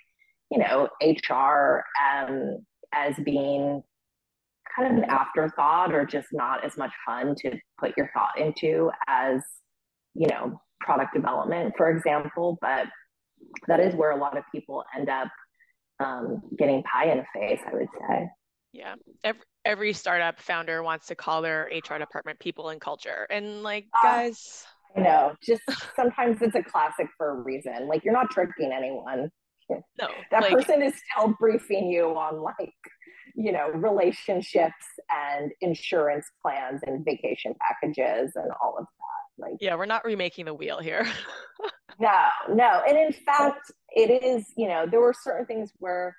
you 0.51 0.59
know 0.59 0.89
hr 1.03 1.85
um, 2.13 2.59
as 2.93 3.15
being 3.25 3.83
kind 4.77 4.93
of 4.93 5.03
an 5.03 5.11
afterthought 5.11 5.93
or 5.93 6.05
just 6.05 6.29
not 6.33 6.65
as 6.65 6.77
much 6.77 6.93
fun 7.05 7.35
to 7.37 7.59
put 7.79 7.97
your 7.97 8.11
thought 8.15 8.39
into 8.39 8.91
as 9.09 9.41
you 10.15 10.27
know 10.29 10.61
product 10.81 11.15
development, 11.15 11.75
for 11.77 11.91
example, 11.91 12.59
but 12.61 12.87
that 13.69 13.81
is 13.81 13.95
where 13.95 14.11
a 14.11 14.17
lot 14.17 14.37
of 14.37 14.45
people 14.53 14.85
end 14.97 15.09
up 15.09 15.29
um, 15.99 16.43
getting 16.59 16.83
pie 16.83 17.11
in 17.11 17.19
the 17.19 17.25
face, 17.35 17.61
I 17.67 17.75
would 17.75 17.89
say. 17.99 18.29
Yeah. 18.73 18.95
Every, 19.25 19.43
every 19.65 19.93
startup 19.93 20.41
founder 20.41 20.83
wants 20.83 21.07
to 21.09 21.15
call 21.15 21.43
their 21.43 21.71
HR 21.73 21.99
department 21.99 22.39
people 22.39 22.71
and 22.71 22.81
culture. 22.81 23.27
And 23.31 23.63
like, 23.63 23.87
uh, 23.99 24.03
guys. 24.03 24.65
I 24.97 25.01
know. 25.01 25.35
Just 25.43 25.63
sometimes 25.95 26.39
it's 26.41 26.55
a 26.55 26.63
classic 26.63 27.07
for 27.17 27.31
a 27.31 27.35
reason. 27.43 27.87
Like, 27.89 28.05
you're 28.05 28.15
not 28.15 28.31
tricking 28.31 28.73
anyone. 28.73 29.31
No. 29.69 30.09
that 30.33 30.43
like, 30.43 30.53
person 30.53 30.83
is 30.83 30.95
still 31.13 31.35
briefing 31.39 31.89
you 31.89 32.07
on 32.17 32.43
like, 32.43 32.75
you 33.37 33.53
know, 33.53 33.69
relationships 33.69 34.85
and 35.11 35.53
insurance 35.61 36.27
plans 36.43 36.81
and 36.85 37.05
vacation 37.05 37.55
packages 37.61 38.33
and 38.35 38.51
all 38.61 38.77
of 38.79 38.87
like, 39.41 39.55
yeah, 39.61 39.75
we're 39.75 39.87
not 39.87 40.05
remaking 40.05 40.45
the 40.45 40.55
wheel 40.55 40.79
here. 40.79 41.07
no, 42.01 42.19
no. 42.49 42.83
And 42.87 42.97
in 42.97 43.13
fact, 43.13 43.71
it 43.91 44.23
is, 44.23 44.47
you 44.57 44.69
know, 44.69 44.87
there 44.91 45.01
were 45.01 45.15
certain 45.15 45.47
things 45.47 45.73
where 45.79 46.17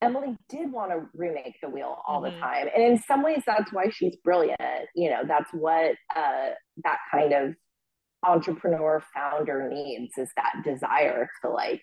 Emily 0.00 0.36
did 0.48 0.70
want 0.70 0.90
to 0.90 1.06
remake 1.14 1.56
the 1.62 1.68
wheel 1.68 1.98
all 2.06 2.22
mm-hmm. 2.22 2.34
the 2.34 2.40
time. 2.40 2.68
And 2.74 2.84
in 2.84 2.98
some 3.02 3.22
ways, 3.22 3.42
that's 3.46 3.72
why 3.72 3.88
she's 3.90 4.16
brilliant. 4.16 4.60
You 4.94 5.10
know, 5.10 5.22
that's 5.26 5.50
what 5.52 5.92
uh, 6.14 6.50
that 6.84 6.98
kind 7.10 7.32
of 7.32 7.54
entrepreneur 8.26 9.02
founder 9.14 9.68
needs 9.68 10.16
is 10.16 10.30
that 10.36 10.62
desire 10.64 11.28
to 11.42 11.50
like 11.50 11.82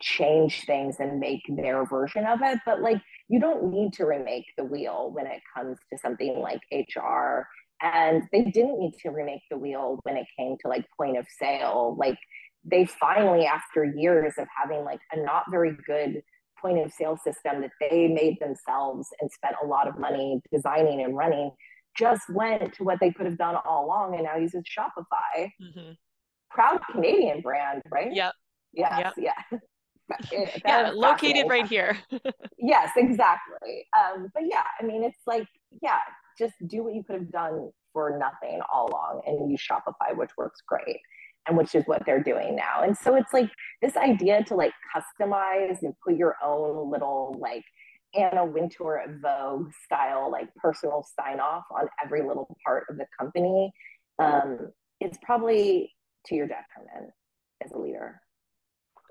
change 0.00 0.64
things 0.66 0.96
and 0.98 1.18
make 1.18 1.42
their 1.48 1.86
version 1.86 2.26
of 2.26 2.40
it. 2.42 2.58
But 2.66 2.82
like, 2.82 3.00
you 3.28 3.40
don't 3.40 3.70
need 3.70 3.94
to 3.94 4.04
remake 4.04 4.46
the 4.56 4.64
wheel 4.64 5.10
when 5.12 5.26
it 5.26 5.40
comes 5.56 5.78
to 5.92 5.98
something 5.98 6.38
like 6.38 6.60
HR 6.72 7.46
and 7.82 8.22
they 8.32 8.44
didn't 8.44 8.78
need 8.78 8.94
to 9.02 9.10
remake 9.10 9.42
the 9.50 9.58
wheel 9.58 9.98
when 10.04 10.16
it 10.16 10.26
came 10.38 10.56
to 10.60 10.68
like 10.68 10.84
point 10.96 11.18
of 11.18 11.26
sale. 11.38 11.96
Like 11.98 12.18
they 12.64 12.86
finally 12.86 13.46
after 13.46 13.84
years 13.84 14.34
of 14.38 14.46
having 14.56 14.84
like 14.84 15.00
a 15.12 15.20
not 15.20 15.44
very 15.50 15.76
good 15.86 16.22
point 16.60 16.78
of 16.78 16.92
sale 16.92 17.16
system 17.16 17.60
that 17.60 17.70
they 17.80 18.08
made 18.08 18.38
themselves 18.40 19.08
and 19.20 19.30
spent 19.30 19.54
a 19.62 19.66
lot 19.66 19.86
of 19.86 19.98
money 19.98 20.40
designing 20.52 21.02
and 21.02 21.16
running 21.16 21.50
just 21.96 22.22
went 22.30 22.72
to 22.74 22.84
what 22.84 22.98
they 23.00 23.12
could 23.12 23.26
have 23.26 23.38
done 23.38 23.56
all 23.64 23.84
along 23.84 24.14
and 24.14 24.24
now 24.24 24.36
uses 24.36 24.62
shopify. 24.64 25.50
Mm-hmm. 25.62 25.92
proud 26.50 26.80
canadian 26.90 27.40
brand 27.40 27.82
right? 27.90 28.12
Yep. 28.14 28.32
Yes 28.72 29.12
yep. 29.18 29.34
yeah. 29.52 29.58
It, 30.32 30.62
yeah 30.66 30.90
located 30.94 31.46
right 31.48 31.66
here. 31.66 31.98
Yes 32.58 32.90
exactly. 32.96 33.86
Um, 33.98 34.28
but 34.32 34.44
yeah 34.50 34.64
i 34.80 34.84
mean 34.84 35.02
it's 35.04 35.20
like 35.26 35.46
yeah 35.82 35.98
just 36.38 36.54
do 36.66 36.84
what 36.84 36.94
you 36.94 37.02
could 37.04 37.16
have 37.16 37.30
done 37.30 37.70
for 37.92 38.18
nothing 38.18 38.60
all 38.72 38.88
along 38.90 39.22
and 39.26 39.50
use 39.50 39.62
Shopify, 39.62 40.16
which 40.16 40.30
works 40.36 40.60
great. 40.66 40.98
And 41.46 41.58
which 41.58 41.74
is 41.74 41.84
what 41.84 42.06
they're 42.06 42.22
doing 42.22 42.56
now. 42.56 42.82
And 42.82 42.96
so 42.96 43.16
it's 43.16 43.34
like 43.34 43.50
this 43.82 43.98
idea 43.98 44.42
to 44.44 44.54
like 44.54 44.72
customize 44.96 45.82
and 45.82 45.92
put 46.02 46.16
your 46.16 46.36
own 46.42 46.90
little 46.90 47.36
like 47.38 47.62
Anna 48.14 48.46
Wintour 48.46 49.04
Vogue 49.20 49.70
style, 49.84 50.30
like 50.30 50.48
personal 50.54 51.06
sign 51.18 51.40
off 51.40 51.64
on 51.70 51.86
every 52.02 52.22
little 52.22 52.56
part 52.64 52.84
of 52.88 52.96
the 52.96 53.06
company. 53.18 53.72
Um, 54.18 54.70
it's 55.00 55.18
probably 55.22 55.92
to 56.26 56.34
your 56.34 56.46
detriment 56.46 57.12
as 57.62 57.72
a 57.72 57.78
leader. 57.78 58.20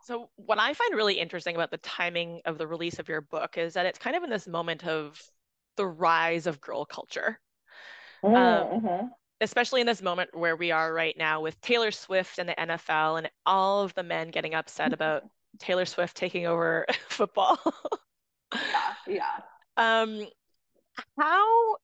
So, 0.03 0.29
what 0.35 0.59
I 0.59 0.73
find 0.73 0.95
really 0.95 1.19
interesting 1.19 1.55
about 1.55 1.71
the 1.71 1.77
timing 1.77 2.41
of 2.45 2.57
the 2.57 2.67
release 2.67 2.99
of 2.99 3.07
your 3.07 3.21
book 3.21 3.57
is 3.57 3.73
that 3.75 3.85
it's 3.85 3.99
kind 3.99 4.15
of 4.15 4.23
in 4.23 4.29
this 4.29 4.47
moment 4.47 4.85
of 4.85 5.21
the 5.75 5.85
rise 5.85 6.47
of 6.47 6.61
girl 6.61 6.85
culture. 6.85 7.39
Um, 8.23 8.33
mm-hmm. 8.33 9.05
Especially 9.41 9.81
in 9.81 9.87
this 9.87 10.01
moment 10.01 10.29
where 10.33 10.55
we 10.55 10.71
are 10.71 10.93
right 10.93 11.15
now 11.17 11.41
with 11.41 11.59
Taylor 11.61 11.91
Swift 11.91 12.39
and 12.39 12.47
the 12.47 12.55
NFL 12.55 13.17
and 13.17 13.29
all 13.45 13.83
of 13.83 13.93
the 13.95 14.03
men 14.03 14.29
getting 14.29 14.55
upset 14.55 14.93
about 14.93 15.23
Taylor 15.59 15.85
Swift 15.85 16.15
taking 16.15 16.47
over 16.47 16.85
football. 17.09 17.59
yeah, 18.53 18.93
yeah. 19.07 19.39
Um, 19.75 20.25
how 21.17 21.75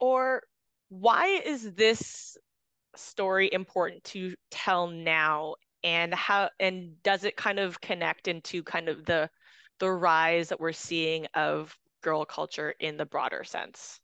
or 0.00 0.42
why 0.88 1.40
is 1.44 1.72
this 1.74 2.36
story 2.96 3.48
important 3.52 4.04
to 4.04 4.34
tell 4.50 4.88
now 4.88 5.54
and 5.84 6.14
how 6.14 6.50
and 6.60 7.02
does 7.02 7.24
it 7.24 7.36
kind 7.36 7.58
of 7.58 7.80
connect 7.80 8.28
into 8.28 8.62
kind 8.62 8.88
of 8.88 9.04
the 9.06 9.28
the 9.78 9.90
rise 9.90 10.48
that 10.48 10.60
we're 10.60 10.72
seeing 10.72 11.26
of 11.34 11.76
girl 12.02 12.24
culture 12.24 12.74
in 12.78 12.96
the 12.96 13.06
broader 13.06 13.44
sense? 13.44 14.00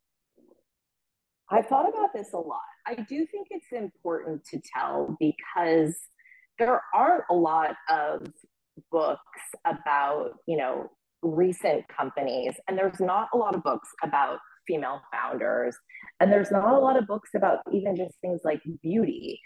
I've 1.50 1.66
thought 1.66 1.88
about 1.88 2.12
this 2.14 2.32
a 2.32 2.38
lot. 2.38 2.60
I 2.86 2.94
do 2.94 3.26
think 3.26 3.48
it's 3.50 3.72
important 3.72 4.44
to 4.50 4.60
tell 4.74 5.16
because 5.18 5.94
there 6.58 6.80
aren't 6.94 7.24
a 7.30 7.34
lot 7.34 7.74
of 7.88 8.26
books 8.90 9.20
about, 9.66 10.32
you 10.46 10.56
know, 10.56 10.90
recent 11.22 11.84
companies, 11.88 12.54
and 12.68 12.78
there's 12.78 13.00
not 13.00 13.28
a 13.34 13.36
lot 13.36 13.54
of 13.54 13.62
books 13.62 13.88
about 14.02 14.38
female 14.66 15.00
founders, 15.12 15.76
and 16.20 16.30
there's 16.30 16.50
not 16.50 16.74
a 16.74 16.78
lot 16.78 16.96
of 16.96 17.06
books 17.06 17.30
about 17.34 17.58
even 17.72 17.96
just 17.96 18.14
things 18.20 18.40
like 18.44 18.60
beauty. 18.82 19.40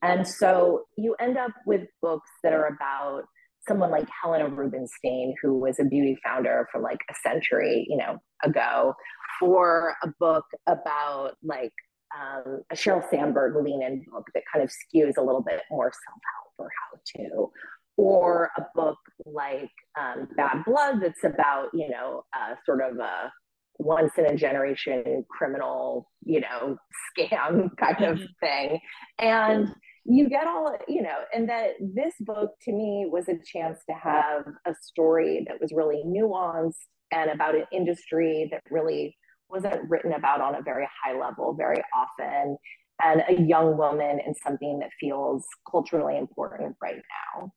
And 0.00 0.26
so 0.26 0.84
you 0.96 1.16
end 1.20 1.36
up 1.36 1.50
with 1.66 1.82
books 2.00 2.30
that 2.42 2.52
are 2.52 2.66
about 2.66 3.24
someone 3.68 3.90
like 3.90 4.08
Helena 4.22 4.48
Rubinstein, 4.48 5.34
who 5.42 5.58
was 5.58 5.78
a 5.78 5.84
beauty 5.84 6.18
founder 6.24 6.66
from 6.72 6.82
like 6.82 6.98
a 7.10 7.14
century, 7.28 7.86
you 7.88 7.96
know, 7.96 8.18
ago, 8.42 8.94
or 9.42 9.94
a 10.02 10.08
book 10.18 10.44
about 10.66 11.32
like 11.42 11.72
um, 12.16 12.62
a 12.72 12.74
Sheryl 12.74 13.08
Sandberg 13.10 13.54
lean 13.62 13.82
in 13.82 14.04
book 14.10 14.24
that 14.34 14.42
kind 14.52 14.64
of 14.64 14.70
skews 14.70 15.16
a 15.18 15.22
little 15.22 15.42
bit 15.42 15.60
more 15.70 15.92
self 15.92 16.20
help 16.34 16.54
or 16.58 16.70
how 16.80 16.98
to, 17.16 17.50
or 17.96 18.50
a 18.56 18.62
book 18.74 18.98
like 19.26 19.70
um, 20.00 20.28
Bad 20.36 20.64
Blood 20.64 21.00
that's 21.02 21.24
about, 21.24 21.68
you 21.74 21.88
know, 21.88 22.24
uh, 22.34 22.54
sort 22.64 22.80
of 22.80 22.98
a 22.98 23.30
once 23.78 24.12
in 24.18 24.26
a 24.26 24.36
generation 24.36 25.24
criminal, 25.30 26.10
you 26.24 26.40
know, 26.40 26.76
scam 27.18 27.70
kind 27.78 28.04
of 28.04 28.18
mm-hmm. 28.18 28.24
thing. 28.40 28.80
And 29.18 29.68
you 30.10 30.28
get 30.28 30.46
all, 30.46 30.74
you 30.88 31.02
know, 31.02 31.18
and 31.34 31.48
that 31.50 31.72
this 31.80 32.14
book 32.20 32.52
to 32.62 32.72
me 32.72 33.06
was 33.10 33.28
a 33.28 33.36
chance 33.44 33.78
to 33.88 33.94
have 33.94 34.44
a 34.66 34.74
story 34.80 35.44
that 35.46 35.60
was 35.60 35.70
really 35.70 36.02
nuanced 36.06 36.86
and 37.12 37.30
about 37.30 37.54
an 37.54 37.66
industry 37.72 38.48
that 38.50 38.62
really 38.70 39.14
wasn't 39.50 39.88
written 39.88 40.14
about 40.14 40.40
on 40.40 40.54
a 40.54 40.62
very 40.62 40.88
high 41.04 41.18
level 41.18 41.54
very 41.54 41.82
often. 41.94 42.56
And 43.02 43.22
a 43.28 43.40
young 43.42 43.76
woman 43.76 44.18
in 44.26 44.34
something 44.34 44.78
that 44.78 44.90
feels 44.98 45.44
culturally 45.70 46.16
important 46.16 46.74
right 46.82 47.02
now. 47.36 47.52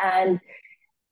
And 0.00 0.40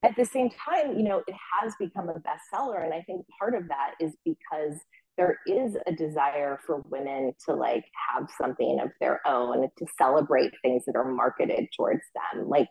at 0.04 0.14
the 0.14 0.24
same 0.24 0.50
time 0.50 0.96
you 0.96 1.02
know 1.02 1.22
it 1.26 1.34
has 1.60 1.74
become 1.80 2.08
a 2.08 2.14
bestseller. 2.14 2.84
And 2.84 2.94
i 2.94 3.02
think 3.02 3.26
part 3.38 3.54
of 3.54 3.66
that 3.68 3.94
is 4.00 4.14
because 4.24 4.78
there 5.16 5.38
is 5.46 5.76
a 5.86 5.92
desire 5.92 6.58
for 6.66 6.82
women 6.90 7.32
to 7.46 7.54
like 7.54 7.84
have 8.14 8.28
something 8.40 8.80
of 8.80 8.90
their 9.00 9.20
own 9.26 9.68
to 9.78 9.86
celebrate 9.98 10.52
things 10.62 10.84
that 10.86 10.96
are 10.96 11.10
marketed 11.10 11.66
towards 11.76 12.02
them 12.14 12.48
like 12.48 12.68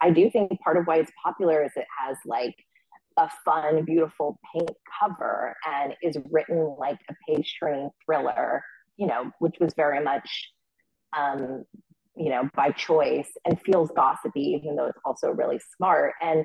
i 0.00 0.10
do 0.10 0.30
think 0.30 0.60
part 0.60 0.76
of 0.76 0.86
why 0.86 0.96
it's 0.96 1.12
popular 1.22 1.64
is 1.64 1.72
it 1.76 1.86
has 1.98 2.16
like 2.26 2.54
a 3.16 3.30
fun, 3.44 3.84
beautiful 3.84 4.38
pink 4.52 4.68
cover 5.00 5.56
and 5.66 5.94
is 6.02 6.16
written 6.30 6.76
like 6.78 6.98
a 7.08 7.14
page 7.26 7.56
turning 7.58 7.90
thriller, 8.04 8.62
you 8.96 9.06
know, 9.06 9.30
which 9.38 9.56
was 9.60 9.72
very 9.74 10.02
much, 10.02 10.50
um, 11.16 11.64
you 12.14 12.30
know, 12.30 12.48
by 12.54 12.70
choice 12.70 13.30
and 13.44 13.60
feels 13.62 13.90
gossipy, 13.96 14.58
even 14.60 14.76
though 14.76 14.86
it's 14.86 14.98
also 15.04 15.30
really 15.30 15.60
smart. 15.76 16.14
And, 16.20 16.44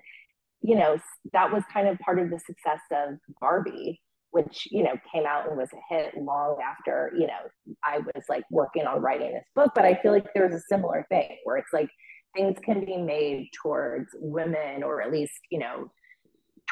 you 0.61 0.75
know, 0.75 0.97
that 1.33 1.51
was 1.51 1.63
kind 1.73 1.87
of 1.87 1.99
part 1.99 2.19
of 2.19 2.29
the 2.29 2.39
success 2.39 2.81
of 2.91 3.17
Barbie, 3.39 4.01
which, 4.31 4.67
you 4.71 4.83
know, 4.83 4.93
came 5.13 5.25
out 5.25 5.47
and 5.47 5.57
was 5.57 5.69
a 5.73 5.93
hit 5.93 6.13
long 6.17 6.57
after, 6.61 7.11
you 7.17 7.27
know, 7.27 7.75
I 7.83 7.99
was 7.99 8.23
like 8.29 8.43
working 8.49 8.87
on 8.87 9.01
writing 9.01 9.33
this 9.33 9.45
book. 9.55 9.71
But 9.75 9.85
I 9.85 9.99
feel 10.01 10.11
like 10.11 10.27
there's 10.33 10.55
a 10.55 10.63
similar 10.69 11.05
thing 11.09 11.37
where 11.43 11.57
it's 11.57 11.73
like, 11.73 11.89
things 12.35 12.57
can 12.63 12.85
be 12.85 12.97
made 12.97 13.49
towards 13.61 14.09
women 14.15 14.83
or 14.83 15.01
at 15.01 15.11
least 15.11 15.33
you 15.49 15.59
know 15.59 15.91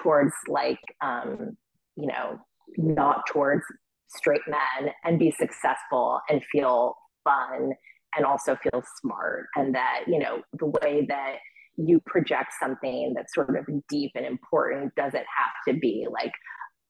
towards 0.01 0.33
like 0.47 0.79
um, 1.01 1.57
you 1.95 2.07
know 2.07 2.39
not 2.77 3.23
towards 3.27 3.63
straight 4.09 4.41
men 4.47 4.91
and 5.03 5.19
be 5.19 5.31
successful 5.31 6.19
and 6.29 6.41
feel 6.51 6.95
fun 7.23 7.71
and 8.15 8.25
also 8.25 8.57
feel 8.63 8.83
smart 9.01 9.47
and 9.55 9.75
that 9.75 10.01
you 10.07 10.19
know 10.19 10.41
the 10.53 10.65
way 10.65 11.05
that 11.07 11.35
you 11.77 12.01
project 12.05 12.51
something 12.61 13.13
that's 13.15 13.33
sort 13.33 13.55
of 13.57 13.65
deep 13.87 14.11
and 14.15 14.25
important 14.25 14.93
doesn't 14.95 15.15
have 15.15 15.53
to 15.67 15.79
be 15.79 16.05
like 16.11 16.31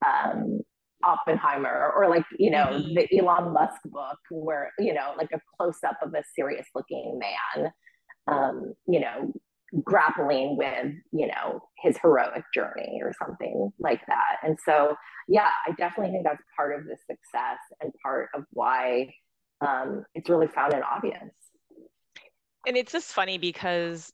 um, 0.05 0.61
Oppenheimer 1.03 1.93
or 1.95 2.09
like 2.09 2.25
you 2.37 2.51
know 2.51 2.65
mm-hmm. 2.65 2.93
the 2.93 3.07
Elon 3.17 3.53
Musk 3.53 3.79
book 3.85 4.17
where 4.31 4.71
you 4.79 4.93
know 4.93 5.13
like 5.17 5.29
a 5.33 5.39
close 5.57 5.77
up 5.87 5.97
of 6.01 6.13
a 6.13 6.23
serious 6.35 6.67
looking 6.75 7.19
man 7.19 7.71
um, 8.27 8.73
you 8.87 8.99
know 8.99 9.31
grappling 9.83 10.57
with 10.57 10.93
you 11.11 11.27
know 11.27 11.61
his 11.77 11.95
heroic 12.01 12.43
journey 12.53 12.99
or 13.03 13.13
something 13.23 13.71
like 13.79 14.01
that 14.07 14.37
and 14.41 14.57
so 14.65 14.95
yeah 15.27 15.51
i 15.67 15.71
definitely 15.73 16.11
think 16.11 16.23
that's 16.23 16.41
part 16.55 16.77
of 16.77 16.85
the 16.85 16.97
success 17.05 17.59
and 17.79 17.91
part 18.01 18.29
of 18.33 18.45
why 18.51 19.07
um, 19.61 20.03
it's 20.15 20.27
really 20.27 20.47
found 20.47 20.73
an 20.73 20.81
audience 20.81 21.33
and 22.65 22.75
it's 22.75 22.91
just 22.91 23.13
funny 23.13 23.37
because 23.37 24.11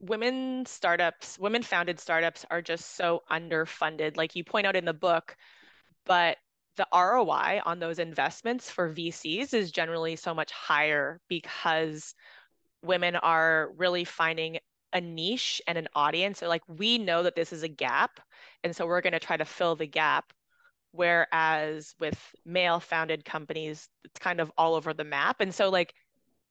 women 0.00 0.64
startups 0.66 1.38
women 1.38 1.62
founded 1.62 1.98
startups 1.98 2.44
are 2.50 2.62
just 2.62 2.96
so 2.96 3.22
underfunded 3.30 4.16
like 4.16 4.36
you 4.36 4.44
point 4.44 4.66
out 4.66 4.76
in 4.76 4.84
the 4.84 4.94
book 4.94 5.36
but 6.06 6.36
the 6.78 6.86
ROI 6.94 7.60
on 7.66 7.80
those 7.80 7.98
investments 7.98 8.70
for 8.70 8.94
VCs 8.94 9.52
is 9.52 9.70
generally 9.72 10.16
so 10.16 10.32
much 10.32 10.52
higher 10.52 11.20
because 11.28 12.14
women 12.82 13.16
are 13.16 13.70
really 13.76 14.04
finding 14.04 14.58
a 14.92 15.00
niche 15.00 15.60
and 15.66 15.76
an 15.76 15.88
audience. 15.94 16.38
So 16.38 16.48
like 16.48 16.62
we 16.68 16.96
know 16.96 17.24
that 17.24 17.34
this 17.34 17.52
is 17.52 17.62
a 17.62 17.68
gap, 17.68 18.20
and 18.64 18.74
so 18.74 18.86
we're 18.86 19.00
going 19.00 19.12
to 19.12 19.18
try 19.18 19.36
to 19.36 19.44
fill 19.44 19.76
the 19.76 19.86
gap. 19.86 20.32
Whereas 20.92 21.94
with 22.00 22.18
male 22.46 22.80
founded 22.80 23.24
companies, 23.24 23.88
it's 24.04 24.18
kind 24.18 24.40
of 24.40 24.50
all 24.56 24.74
over 24.74 24.94
the 24.94 25.04
map. 25.04 25.40
And 25.40 25.54
so 25.54 25.68
like, 25.68 25.92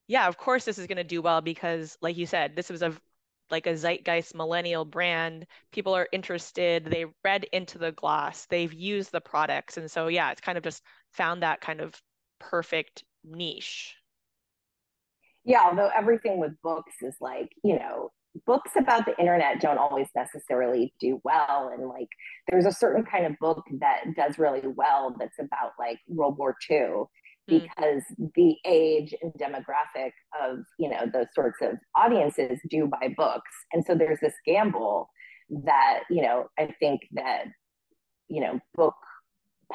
yeah, 0.07 0.27
of 0.27 0.37
course 0.37 0.65
this 0.65 0.77
is 0.77 0.87
going 0.87 0.97
to 0.97 1.03
do 1.03 1.21
well 1.21 1.41
because 1.41 1.97
like 2.01 2.17
you 2.17 2.27
said, 2.27 2.55
this 2.55 2.69
was 2.69 2.81
a 2.83 2.93
like 3.51 3.67
a 3.67 3.75
zeitgeist 3.75 4.35
millennial 4.35 4.85
brand. 4.85 5.45
People 5.71 5.95
are 5.95 6.07
interested. 6.11 6.85
They 6.85 7.05
read 7.23 7.45
into 7.51 7.77
the 7.77 7.91
gloss. 7.91 8.45
They've 8.47 8.73
used 8.73 9.11
the 9.11 9.21
products. 9.21 9.77
And 9.77 9.89
so 9.89 10.07
yeah, 10.07 10.31
it's 10.31 10.41
kind 10.41 10.57
of 10.57 10.63
just 10.63 10.83
found 11.13 11.43
that 11.43 11.61
kind 11.61 11.81
of 11.81 11.99
perfect 12.39 13.03
niche 13.23 13.95
yeah 15.47 15.61
although 15.65 15.89
everything 15.97 16.37
with 16.37 16.51
books 16.61 16.93
is 17.01 17.15
like 17.19 17.49
you 17.63 17.79
know 17.79 18.11
books 18.45 18.71
about 18.77 19.05
the 19.05 19.17
internet 19.17 19.59
don't 19.59 19.79
always 19.79 20.07
necessarily 20.15 20.93
do 20.99 21.19
well 21.23 21.71
and 21.73 21.87
like 21.87 22.09
there's 22.49 22.67
a 22.67 22.71
certain 22.71 23.03
kind 23.03 23.25
of 23.25 23.33
book 23.39 23.63
that 23.79 24.03
does 24.15 24.37
really 24.37 24.61
well 24.75 25.15
that's 25.17 25.39
about 25.39 25.71
like 25.79 25.97
world 26.07 26.37
war 26.37 26.55
ii. 26.69 26.77
Because 27.47 28.03
mm. 28.19 28.31
the 28.35 28.55
age 28.65 29.13
and 29.21 29.33
demographic 29.33 30.11
of 30.41 30.59
you 30.79 30.89
know 30.89 31.05
those 31.11 31.27
sorts 31.33 31.57
of 31.61 31.73
audiences 31.95 32.59
do 32.69 32.87
buy 32.87 33.13
books 33.15 33.51
and 33.73 33.83
so 33.85 33.95
there's 33.95 34.19
this 34.21 34.33
gamble 34.45 35.09
that 35.49 36.01
you 36.09 36.21
know 36.21 36.47
i 36.59 36.67
think 36.79 37.01
that 37.13 37.45
you 38.27 38.41
know 38.41 38.59
book 38.75 38.95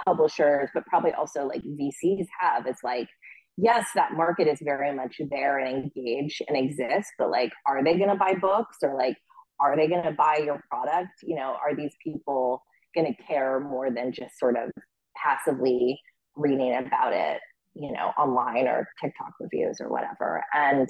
publishers 0.07 0.69
but 0.75 0.85
probably 0.87 1.13
also 1.13 1.47
like 1.47 1.63
vcs 1.63 2.27
have 2.41 2.67
is 2.67 2.79
like 2.85 3.09
yes, 3.57 3.87
that 3.95 4.13
market 4.13 4.49
is 4.49 4.59
very 4.63 4.95
much 4.95 5.21
there 5.31 5.59
and 5.59 5.85
engaged 5.85 6.43
and 6.49 6.57
exists, 6.57 7.13
but 7.19 7.31
like, 7.31 7.53
are 7.67 7.85
they 7.85 7.97
going 7.97 8.09
to 8.09 8.17
buy 8.17 8.35
books 8.41 8.79
or 8.83 8.97
like, 8.97 9.17
are 9.61 9.77
they 9.77 9.89
going 9.89 10.03
to 10.05 10.13
buy 10.13 10.41
your 10.45 10.63
product? 10.71 11.13
You 11.23 11.37
know, 11.37 11.57
are 11.63 11.75
these 11.77 11.95
people 12.03 12.63
going 12.95 13.15
to 13.15 13.23
care 13.23 13.61
more 13.61 13.91
than 13.91 14.13
just 14.13 14.39
sort 14.39 14.57
of 14.57 14.71
passively 15.17 16.01
reading 16.37 16.75
about 16.75 17.13
it, 17.13 17.41
you 17.75 17.93
know, 17.93 18.13
online 18.19 18.67
or 18.67 18.89
TikTok 19.01 19.33
reviews 19.41 19.79
or 19.81 19.89
whatever? 19.89 20.43
And, 20.55 20.89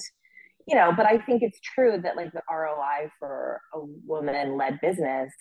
you 0.66 0.77
know, 0.77 0.92
but 0.97 1.07
I 1.07 1.18
think 1.18 1.42
it's 1.42 1.61
true 1.61 2.01
that 2.03 2.16
like 2.16 2.33
the 2.33 2.42
ROI 2.51 3.11
for 3.18 3.61
a 3.75 3.81
woman 4.07 4.57
led 4.57 4.81
business 4.81 5.33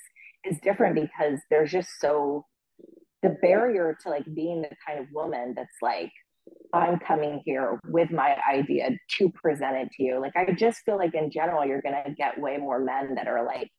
is 0.44 0.58
different 0.62 0.96
because 0.96 1.40
there's 1.50 1.72
just 1.72 1.90
so 2.00 2.46
the 3.22 3.38
barrier 3.42 3.96
to 4.02 4.10
like 4.10 4.26
being 4.34 4.64
the 4.64 4.76
kind 4.88 5.00
of 5.00 5.06
woman 5.14 5.54
that's 5.56 5.78
like 5.82 6.12
I'm 6.74 7.00
coming 7.00 7.42
here 7.46 7.80
with 7.86 8.12
my 8.12 8.38
idea 8.52 8.92
to 9.18 9.30
present 9.30 9.76
it 9.78 9.90
to 9.94 10.04
you. 10.04 10.22
Like, 10.22 10.36
I 10.36 10.52
just 10.54 10.80
feel 10.86 10.98
like 10.98 11.14
in 11.14 11.30
general, 11.30 11.66
you're 11.66 11.82
going 11.82 12.02
to 12.06 12.14
get 12.14 12.40
way 12.40 12.58
more 12.58 12.80
men 12.80 13.16
that 13.16 13.28
are 13.28 13.46
like, 13.46 13.70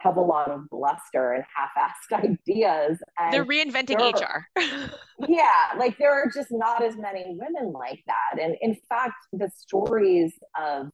have 0.00 0.16
a 0.16 0.20
lot 0.20 0.50
of 0.50 0.68
bluster 0.70 1.32
and 1.32 1.44
half-assed 1.54 2.24
ideas. 2.48 2.98
And 3.18 3.32
They're 3.32 3.44
reinventing 3.44 3.98
HR. 3.98 4.46
yeah, 5.28 5.78
like 5.78 5.98
there 5.98 6.12
are 6.12 6.30
just 6.32 6.48
not 6.50 6.82
as 6.82 6.96
many 6.96 7.24
women 7.28 7.72
like 7.72 8.02
that. 8.06 8.42
And 8.42 8.56
in 8.60 8.76
fact, 8.88 9.14
the 9.32 9.50
stories 9.56 10.32
of 10.60 10.88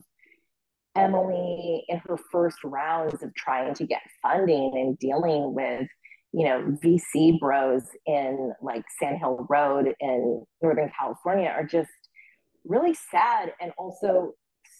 Emily 0.96 1.84
in 1.88 1.98
her 2.06 2.16
first 2.32 2.58
rounds 2.64 3.22
of 3.22 3.34
trying 3.34 3.74
to 3.74 3.86
get 3.86 4.00
funding 4.22 4.72
and 4.74 4.98
dealing 4.98 5.54
with 5.54 5.86
you 6.32 6.44
know, 6.44 6.76
VC 6.84 7.38
bros 7.40 7.82
in 8.04 8.52
like 8.60 8.84
Sand 9.00 9.18
Hill 9.18 9.46
Road 9.48 9.94
in 10.00 10.44
Northern 10.60 10.92
California 10.98 11.48
are 11.48 11.64
just 11.64 11.88
really 12.64 12.94
sad 13.10 13.52
and 13.58 13.72
also 13.78 14.32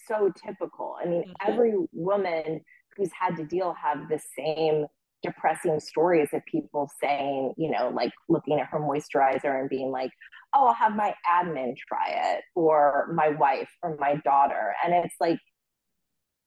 so 0.07 0.31
typical. 0.45 0.95
I 1.01 1.07
mean, 1.07 1.23
mm-hmm. 1.23 1.51
every 1.51 1.73
woman 1.91 2.61
who's 2.97 3.11
had 3.17 3.37
to 3.37 3.45
deal 3.45 3.73
have 3.81 4.09
the 4.09 4.19
same 4.37 4.87
depressing 5.23 5.79
stories 5.79 6.29
of 6.33 6.45
people 6.45 6.89
saying, 7.01 7.53
you 7.57 7.71
know, 7.71 7.89
like 7.89 8.11
looking 8.29 8.59
at 8.59 8.67
her 8.67 8.79
moisturizer 8.79 9.59
and 9.59 9.69
being 9.69 9.91
like, 9.91 10.11
oh, 10.53 10.67
I'll 10.67 10.73
have 10.73 10.95
my 10.95 11.13
admin 11.27 11.75
try 11.87 12.09
it, 12.09 12.43
or 12.55 13.11
my 13.13 13.29
wife 13.29 13.69
or 13.83 13.97
my 13.99 14.15
daughter. 14.23 14.73
And 14.83 14.93
it's 14.93 15.15
like, 15.19 15.39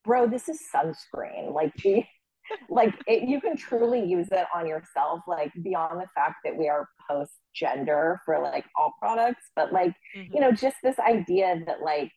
bro, 0.05 0.27
this 0.27 0.49
is 0.49 0.61
sunscreen. 0.75 1.53
Like, 1.53 1.73
like 2.69 2.95
it, 3.07 3.29
you 3.29 3.41
can 3.41 3.57
truly 3.57 4.05
use 4.05 4.29
it 4.33 4.47
on 4.55 4.67
yourself 4.67 5.21
like 5.29 5.53
beyond 5.63 6.01
the 6.01 6.07
fact 6.15 6.37
that 6.45 6.57
we 6.57 6.69
are 6.69 6.89
post 7.09 7.33
gender 7.55 8.21
for 8.25 8.41
like 8.41 8.65
all 8.77 8.93
products 8.99 9.51
but 9.55 9.73
like 9.73 9.93
mm-hmm. 10.17 10.35
you 10.35 10.41
know 10.41 10.51
just 10.51 10.77
this 10.83 10.99
idea 10.99 11.61
that 11.67 11.81
like 11.81 12.11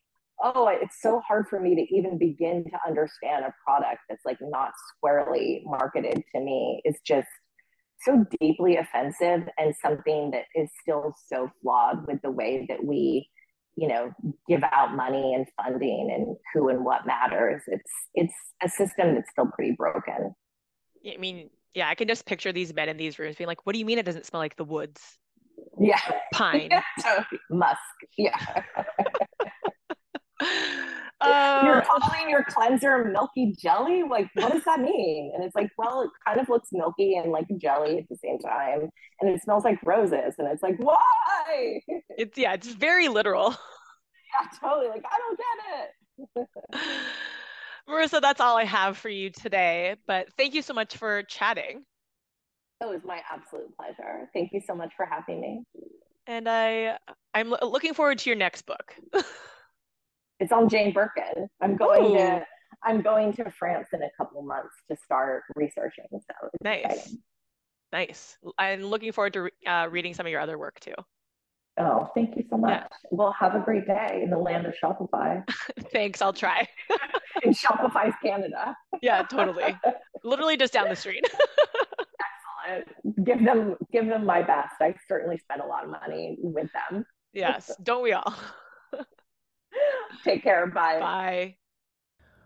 oh, 0.44 0.68
it's 0.68 1.02
so 1.02 1.22
hard 1.28 1.48
for 1.50 1.60
me 1.60 1.76
to 1.76 1.96
even 1.96 2.18
begin 2.18 2.66
to 2.66 2.78
understand 2.88 3.46
a 3.46 3.54
product 3.66 4.02
that's 4.10 4.26
like 4.26 4.38
not 4.42 4.72
squarely 4.90 5.64
marketed 5.66 6.22
to 6.36 6.42
me. 6.42 6.82
It's 6.84 7.00
just 7.02 7.28
so 8.02 8.26
deeply 8.40 8.76
offensive 8.78 9.48
and 9.58 9.74
something 9.82 10.32
that 10.32 10.44
is 10.56 10.70
still 10.82 11.16
so 11.28 11.50
flawed 11.62 12.06
with 12.06 12.22
the 12.22 12.32
way 12.32 12.66
that 12.68 12.84
we 12.84 13.30
you 13.76 13.88
know 13.88 14.12
give 14.48 14.62
out 14.72 14.96
money 14.96 15.34
and 15.34 15.48
funding 15.58 16.12
and 16.14 16.36
who 16.54 16.70
and 16.70 16.84
what 16.84 17.08
matters. 17.08 17.62
It's 17.68 17.92
it's 18.14 18.34
a 18.62 18.70
system 18.70 19.16
that's 19.16 19.32
still 19.32 19.48
pretty 19.56 19.76
broken. 19.78 20.36
I 21.06 21.18
mean 21.18 21.50
yeah 21.74 21.90
i 21.90 21.96
can 21.96 22.08
just 22.08 22.26
picture 22.26 22.52
these 22.52 22.72
men 22.74 22.88
in 22.88 22.98
these 22.98 23.18
rooms 23.18 23.36
being 23.36 23.48
like 23.48 23.66
what 23.66 23.74
do 23.74 23.80
you 23.80 23.86
mean 23.86 23.98
it 23.98 24.06
doesn't 24.06 24.26
smell 24.26 24.42
like 24.42 24.56
the 24.56 24.64
woods? 24.64 25.18
Yeah. 25.80 26.00
Pine. 26.34 26.70
Musk. 27.50 27.80
Yeah 28.18 28.38
uh, 31.22 31.62
You're 31.66 31.82
calling 31.82 32.30
your 32.30 32.44
cleanser 32.44 33.06
milky 33.06 33.56
jelly? 33.58 34.04
Like, 34.04 34.30
what 34.36 34.52
does 34.52 34.64
that 34.66 34.80
mean? 34.80 35.32
And 35.34 35.44
it's 35.44 35.56
like, 35.56 35.70
well, 35.78 36.02
it 36.02 36.10
kind 36.26 36.40
of 36.40 36.50
looks 36.50 36.70
milky 36.72 37.16
and 37.16 37.32
like 37.32 37.48
jelly 37.58 38.00
at 38.00 38.10
the 38.10 38.18
same 38.18 38.40
time. 38.40 38.90
And 39.22 39.30
it 39.30 39.42
smells 39.44 39.64
like 39.64 39.80
roses. 39.84 40.36
And 40.38 40.48
it's 40.48 40.64
like, 40.64 40.78
why? 40.78 41.82
It's, 42.16 42.38
yeah, 42.38 42.54
it's 42.54 42.68
very 42.68 43.08
literal. 43.08 43.50
Yeah, 43.52 44.48
totally. 44.60 44.88
Like, 44.88 45.04
I 45.12 45.18
don't 45.18 45.40
get 46.38 46.46
it. 46.46 46.48
Marisa, 47.90 48.22
that's 48.22 48.40
all 48.40 48.56
I 48.56 48.66
have 48.66 48.98
for 48.98 49.10
you 49.10 49.30
today. 49.30 49.96
But 50.08 50.30
thank 50.38 50.54
you 50.54 50.62
so 50.62 50.74
much 50.74 50.96
for 50.96 51.24
chatting. 51.24 51.84
It 52.82 52.86
was 52.86 53.02
my 53.06 53.22
absolute 53.32 53.76
pleasure. 53.78 54.30
Thank 54.34 54.52
you 54.54 54.62
so 54.66 54.76
much 54.76 54.94
for 54.96 55.06
having 55.06 55.42
me. 55.42 55.64
And 56.28 56.48
I, 56.48 56.98
I'm 57.34 57.50
looking 57.50 57.94
forward 57.94 58.20
to 58.20 58.30
your 58.30 58.38
next 58.38 58.64
book. 58.66 58.96
It's 60.44 60.52
on 60.52 60.68
Jane 60.68 60.92
Birkin. 60.92 61.48
I'm 61.62 61.78
going 61.78 62.12
Ooh. 62.12 62.18
to 62.18 62.46
I'm 62.84 63.02
going 63.02 63.32
to 63.34 63.50
France 63.58 63.88
in 63.94 64.04
a 64.04 64.10
couple 64.18 64.42
months 64.42 64.76
to 64.92 64.98
start 64.98 65.44
researching. 65.56 66.04
So 66.12 66.50
nice, 66.62 66.84
exciting. 66.84 67.18
nice. 67.94 68.38
I'm 68.58 68.84
looking 68.84 69.14
forward 69.14 69.32
to 69.34 69.50
uh, 69.66 69.88
reading 69.90 70.14
some 70.14 70.26
of 70.26 70.32
your 70.34 70.42
other 70.42 70.58
work 70.58 70.82
too. 70.82 70.96
Oh, 71.80 72.10
thank 72.14 72.36
you 72.36 72.44
so 72.50 72.58
much. 72.58 72.72
Yeah. 72.72 72.88
Well, 73.12 73.34
have 73.40 73.56
a 73.56 73.62
great 73.62 73.88
day 73.88 74.20
in 74.22 74.32
the 74.32 74.38
land 74.38 74.66
of 74.66 74.74
Shopify. 74.84 75.50
Thanks, 75.94 76.22
I'll 76.22 76.34
try. 76.34 76.68
in 77.44 77.54
Shopify's 77.54 78.14
Canada. 78.22 78.76
yeah, 79.02 79.24
totally. 79.24 79.80
Literally 80.26 80.58
just 80.58 80.74
down 80.74 80.90
the 80.90 80.96
street. 80.98 81.26
Excellent. 82.68 83.26
Give 83.26 83.46
them 83.46 83.78
give 83.94 84.08
them 84.08 84.26
my 84.26 84.42
best. 84.42 84.74
I 84.82 84.94
certainly 85.08 85.38
spent 85.38 85.62
a 85.62 85.66
lot 85.66 85.86
of 85.86 85.90
money 85.90 86.36
with 86.42 86.68
them. 86.92 87.06
Yes, 87.32 87.72
don't 87.82 88.04
we 88.04 88.12
all? 88.12 88.36
Take 90.24 90.44
care. 90.44 90.66
Bye. 90.68 91.00
Bye. 91.00 91.56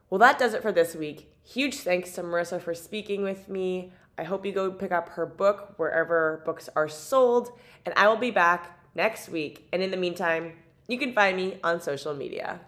Well, 0.09 0.19
that 0.19 0.39
does 0.39 0.53
it 0.53 0.61
for 0.61 0.71
this 0.71 0.95
week. 0.95 1.31
Huge 1.43 1.75
thanks 1.79 2.11
to 2.13 2.23
Marisa 2.23 2.61
for 2.61 2.73
speaking 2.73 3.23
with 3.23 3.49
me. 3.49 3.91
I 4.17 4.23
hope 4.23 4.45
you 4.45 4.51
go 4.51 4.71
pick 4.71 4.91
up 4.91 5.09
her 5.09 5.25
book 5.25 5.73
wherever 5.77 6.41
books 6.45 6.69
are 6.75 6.87
sold, 6.87 7.51
and 7.85 7.93
I 7.95 8.07
will 8.07 8.17
be 8.17 8.31
back 8.31 8.79
next 8.95 9.29
week. 9.29 9.67
And 9.71 9.83
in 9.83 9.91
the 9.91 9.97
meantime, 9.97 10.53
you 10.87 10.97
can 10.97 11.13
find 11.13 11.37
me 11.37 11.59
on 11.63 11.81
social 11.81 12.13
media. 12.13 12.61